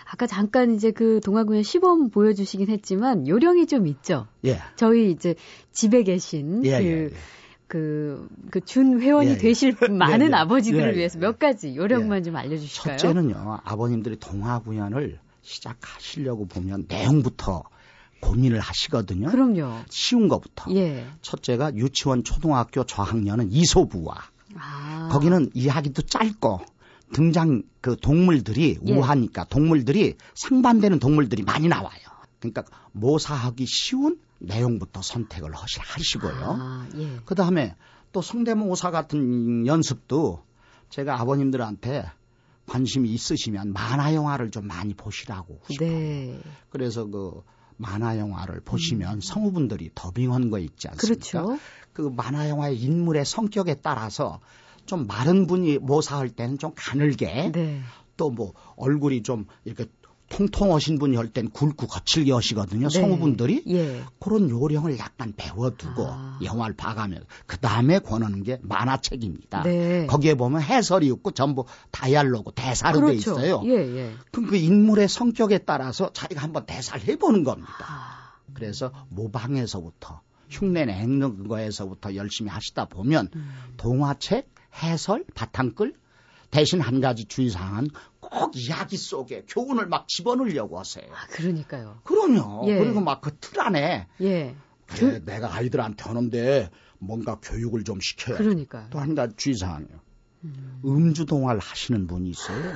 아까 0.10 0.26
잠깐 0.26 0.74
이제 0.74 0.92
그 0.92 1.20
동화구연 1.22 1.64
시범 1.64 2.10
보여주시긴 2.10 2.70
했지만 2.70 3.28
요령이 3.28 3.68
좀 3.68 3.88
있죠. 3.88 4.28
예. 4.46 4.60
저희 4.78 5.12
이제 5.12 5.36
집에 5.72 6.04
계신 6.04 6.64
예, 6.66 6.80
그 6.80 6.86
예, 6.86 7.06
예. 7.06 7.12
그, 7.68 8.28
그, 8.50 8.62
준 8.62 9.02
회원이 9.02 9.30
예, 9.30 9.34
예. 9.34 9.38
되실 9.38 9.76
많은 9.90 10.34
아버지들을 10.34 10.96
위해서 10.96 11.20
몇 11.20 11.38
가지 11.38 11.76
요령만 11.76 12.24
좀 12.24 12.36
알려주실까요? 12.36 12.98
첫째는요, 12.98 13.60
아버님들이 13.64 14.18
동화 14.20 14.60
구연을 14.60 15.20
시작하시려고 15.42 16.46
보면 16.48 16.86
내용부터 16.88 17.64
고민을 18.22 18.60
하시거든요. 18.60 19.30
그럼요. 19.30 19.80
쉬운 19.90 20.28
것부터. 20.28 20.74
예. 20.76 21.06
첫째가 21.22 21.76
유치원 21.76 22.24
초등학교 22.24 22.84
저학년은 22.84 23.52
이소부와 23.52 24.16
아. 24.56 25.10
거기는 25.12 25.50
이야기도 25.54 26.02
짧고 26.02 26.62
등장 27.14 27.64
그 27.82 27.96
동물들이 27.96 28.80
예. 28.86 28.94
우하니까 28.94 29.46
동물들이 29.46 30.16
상반되는 30.36 31.00
동물들이 31.00 31.44
많이 31.44 31.68
나와요. 31.68 32.00
그러니까 32.40 32.64
모사하기 32.92 33.66
쉬운 33.66 34.20
내용부터 34.40 35.02
선택을 35.02 35.52
하시고요. 35.54 36.58
아, 36.60 36.88
예. 36.96 37.20
그 37.26 37.36
다음에 37.36 37.76
또 38.12 38.22
성대모사 38.22 38.92
같은 38.92 39.66
연습도 39.68 40.44
제가 40.90 41.20
아버님들한테 41.20 42.10
관심이 42.66 43.10
있으시면 43.10 43.74
만화 43.74 44.14
영화를 44.14 44.52
좀 44.52 44.68
많이 44.68 44.94
보시라고 44.94 45.62
싶어요. 45.70 45.90
네. 45.90 46.40
그래서 46.70 47.06
그 47.06 47.42
만화 47.78 48.18
영화를 48.18 48.60
보시면 48.62 49.16
음. 49.16 49.22
성우분들이 49.22 49.92
더빙한 49.96 50.50
거 50.50 50.60
있지 50.60 50.88
않습니까? 50.90 51.44
그렇죠. 51.44 51.60
그 51.94 52.02
만화 52.02 52.50
영화의 52.50 52.80
인물의 52.80 53.26
성격에 53.26 53.76
따라서 53.76 54.40
좀 54.86 55.08
마른 55.08 55.48
분이 55.48 55.80
모사할 55.80 56.30
때는 56.30 56.58
좀 56.58 56.72
가늘게 56.76 57.52
네. 57.52 57.82
또뭐 58.18 58.54
얼굴이 58.76 59.24
좀 59.24 59.46
이렇게 59.64 59.86
통통하신 60.30 61.00
분이 61.00 61.16
할 61.16 61.28
땐 61.30 61.50
굵고 61.50 61.88
거칠게 61.88 62.32
하시거든요. 62.32 62.90
네. 62.90 63.00
성우분들이 63.00 63.64
예. 63.68 64.02
그런 64.20 64.50
요령을 64.50 64.98
약간 64.98 65.34
배워두고 65.36 66.08
아. 66.08 66.40
영화를 66.44 66.76
봐가면 66.76 67.26
그 67.46 67.58
다음에 67.58 68.00
권하는 68.00 68.44
게 68.44 68.60
만화책입니다. 68.62 69.64
네. 69.64 70.08
거기에 70.08 70.36
보면 70.36 70.62
해설이 70.62 71.08
있고 71.08 71.32
전부 71.32 71.66
다이알로그 71.92 72.52
대사로 72.56 73.02
그렇죠. 73.02 73.12
돼 73.12 73.18
있어요. 73.18 73.62
예, 73.66 73.72
예. 73.72 74.14
그럼 74.32 74.50
그 74.50 74.56
인물의 74.56 75.08
성격에 75.10 75.60
따라서 75.60 76.12
자기가 76.14 76.42
한번 76.42 76.66
대사를 76.66 77.06
해보는 77.08 77.44
겁니다. 77.44 77.74
아. 77.82 78.34
그래서 78.54 78.92
모방에서부터 79.10 80.22
흉내 80.50 80.86
내는 80.86 81.48
거에서부터 81.48 82.16
열심히 82.16 82.50
하시다 82.50 82.86
보면 82.86 83.30
음. 83.36 83.50
동화책 83.78 84.50
해설 84.82 85.26
바탕글 85.36 85.94
대신 86.58 86.82
한 86.82 87.02
가지 87.02 87.26
주의사항은 87.26 87.90
꼭 88.20 88.56
이야기 88.56 88.98
속에 88.98 89.44
교훈을 89.48 89.86
막 89.86 90.08
집어넣으려고 90.08 90.80
하세요. 90.80 91.06
아, 91.12 91.28
그러니까요. 91.28 92.00
그럼요. 92.04 92.64
예. 92.68 92.80
그리고 92.80 93.00
막 93.00 93.22
그 93.22 93.40
틀 93.40 93.62
안에 93.62 94.08
예. 94.22 94.56
그래, 94.88 95.20
그... 95.20 95.26
내가 95.26 95.54
아이들한테 95.54 96.04
하는데 96.04 96.72
뭔가 96.98 97.40
교육을 97.40 97.84
좀 97.84 98.00
시켜야 98.02 98.38
그러니까. 98.38 98.88
또 98.90 98.98
한 98.98 99.14
가지 99.14 99.36
주의사항이요. 99.36 100.00
음. 100.46 101.14
주 101.14 101.26
동화를 101.28 101.60
하시는 101.62 102.08
분이 102.08 102.28
있어요. 102.30 102.74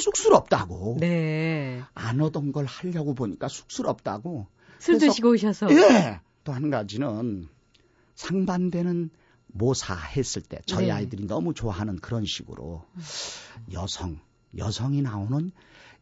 쑥스럽다고. 0.00 0.98
네. 1.00 1.82
안 1.94 2.20
하던 2.20 2.52
걸 2.52 2.66
하려고 2.66 3.14
보니까 3.14 3.48
쑥스럽다고. 3.48 4.46
술 4.78 4.98
드시고 4.98 5.30
오셔서. 5.30 5.72
예. 5.72 6.20
또 6.44 6.52
한 6.52 6.70
가지는 6.70 7.48
상반되는 8.14 9.10
모사했을 9.52 10.42
때 10.42 10.60
저희 10.66 10.86
네. 10.86 10.92
아이들이 10.92 11.26
너무 11.26 11.54
좋아하는 11.54 11.96
그런 11.96 12.24
식으로 12.24 12.84
여성 13.72 14.18
여성이 14.56 15.02
나오는 15.02 15.50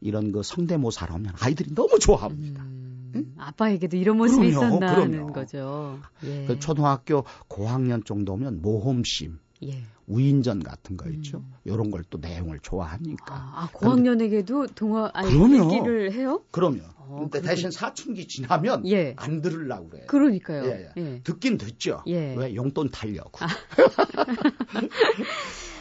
이런 0.00 0.32
그 0.32 0.42
성대모사를 0.42 1.12
하면 1.14 1.34
아이들이 1.40 1.74
너무 1.74 1.98
좋아합니다. 1.98 2.62
음, 2.62 3.12
응? 3.14 3.32
아빠에게도 3.36 3.96
이런 3.96 4.16
모습이 4.16 4.50
그럼요, 4.50 4.66
있었나는 4.66 5.10
그럼요. 5.10 5.32
거죠. 5.32 6.00
예. 6.24 6.46
그 6.46 6.58
초등학교 6.58 7.24
고학년 7.48 8.02
정도면 8.04 8.62
모험심, 8.62 9.38
예. 9.64 9.82
우인전 10.06 10.62
같은 10.62 10.96
거 10.96 11.08
있죠. 11.10 11.38
음. 11.38 11.54
이런 11.64 11.90
걸 11.90 12.02
또 12.10 12.18
내용을 12.18 12.58
좋아하니까. 12.60 13.34
아, 13.34 13.52
아 13.54 13.68
고학년에게도 13.72 14.68
동화 14.68 15.10
아니 15.14 15.30
읽기를 15.30 16.12
해요? 16.12 16.42
그럼요. 16.50 16.80
어, 16.96 17.28
근데 17.30 17.40
대신 17.46 17.70
사춘기 17.70 18.26
지나면 18.28 18.88
예. 18.88 19.14
안 19.16 19.40
들으려고 19.40 19.90
그래요. 19.90 20.06
그러니까요. 20.08 20.64
예, 20.64 20.92
예. 20.96 21.02
예. 21.02 21.20
듣긴 21.22 21.58
듣죠. 21.58 22.02
예. 22.06 22.34
왜 22.34 22.54
용돈 22.54 22.90
타려고. 22.90 23.38
아. 23.44 23.48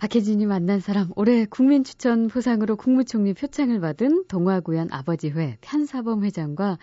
박혜진이 0.00 0.46
만난 0.46 0.80
사람 0.80 1.10
올해 1.14 1.44
국민 1.44 1.84
추천 1.84 2.28
포상으로 2.28 2.76
국무총리 2.76 3.34
표창을 3.34 3.80
받은 3.80 4.24
동화구연 4.28 4.88
아버지회 4.90 5.58
편사범 5.60 6.24
회장과 6.24 6.78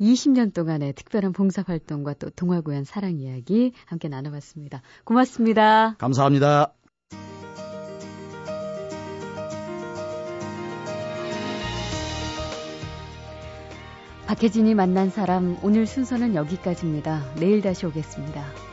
20년 0.00 0.54
동안의 0.54 0.94
특별한 0.94 1.34
봉사활동과 1.34 2.14
또 2.14 2.30
동화구연 2.30 2.84
사랑 2.84 3.18
이야기 3.18 3.74
함께 3.84 4.08
나눠봤습니다. 4.08 4.80
고맙습니다. 5.04 5.96
감사합니다. 5.98 6.72
박혜진이 14.26 14.74
만난 14.74 15.10
사람 15.10 15.58
오늘 15.62 15.86
순서는 15.86 16.34
여기까지입니다. 16.34 17.34
내일 17.34 17.60
다시 17.60 17.84
오겠습니다. 17.84 18.71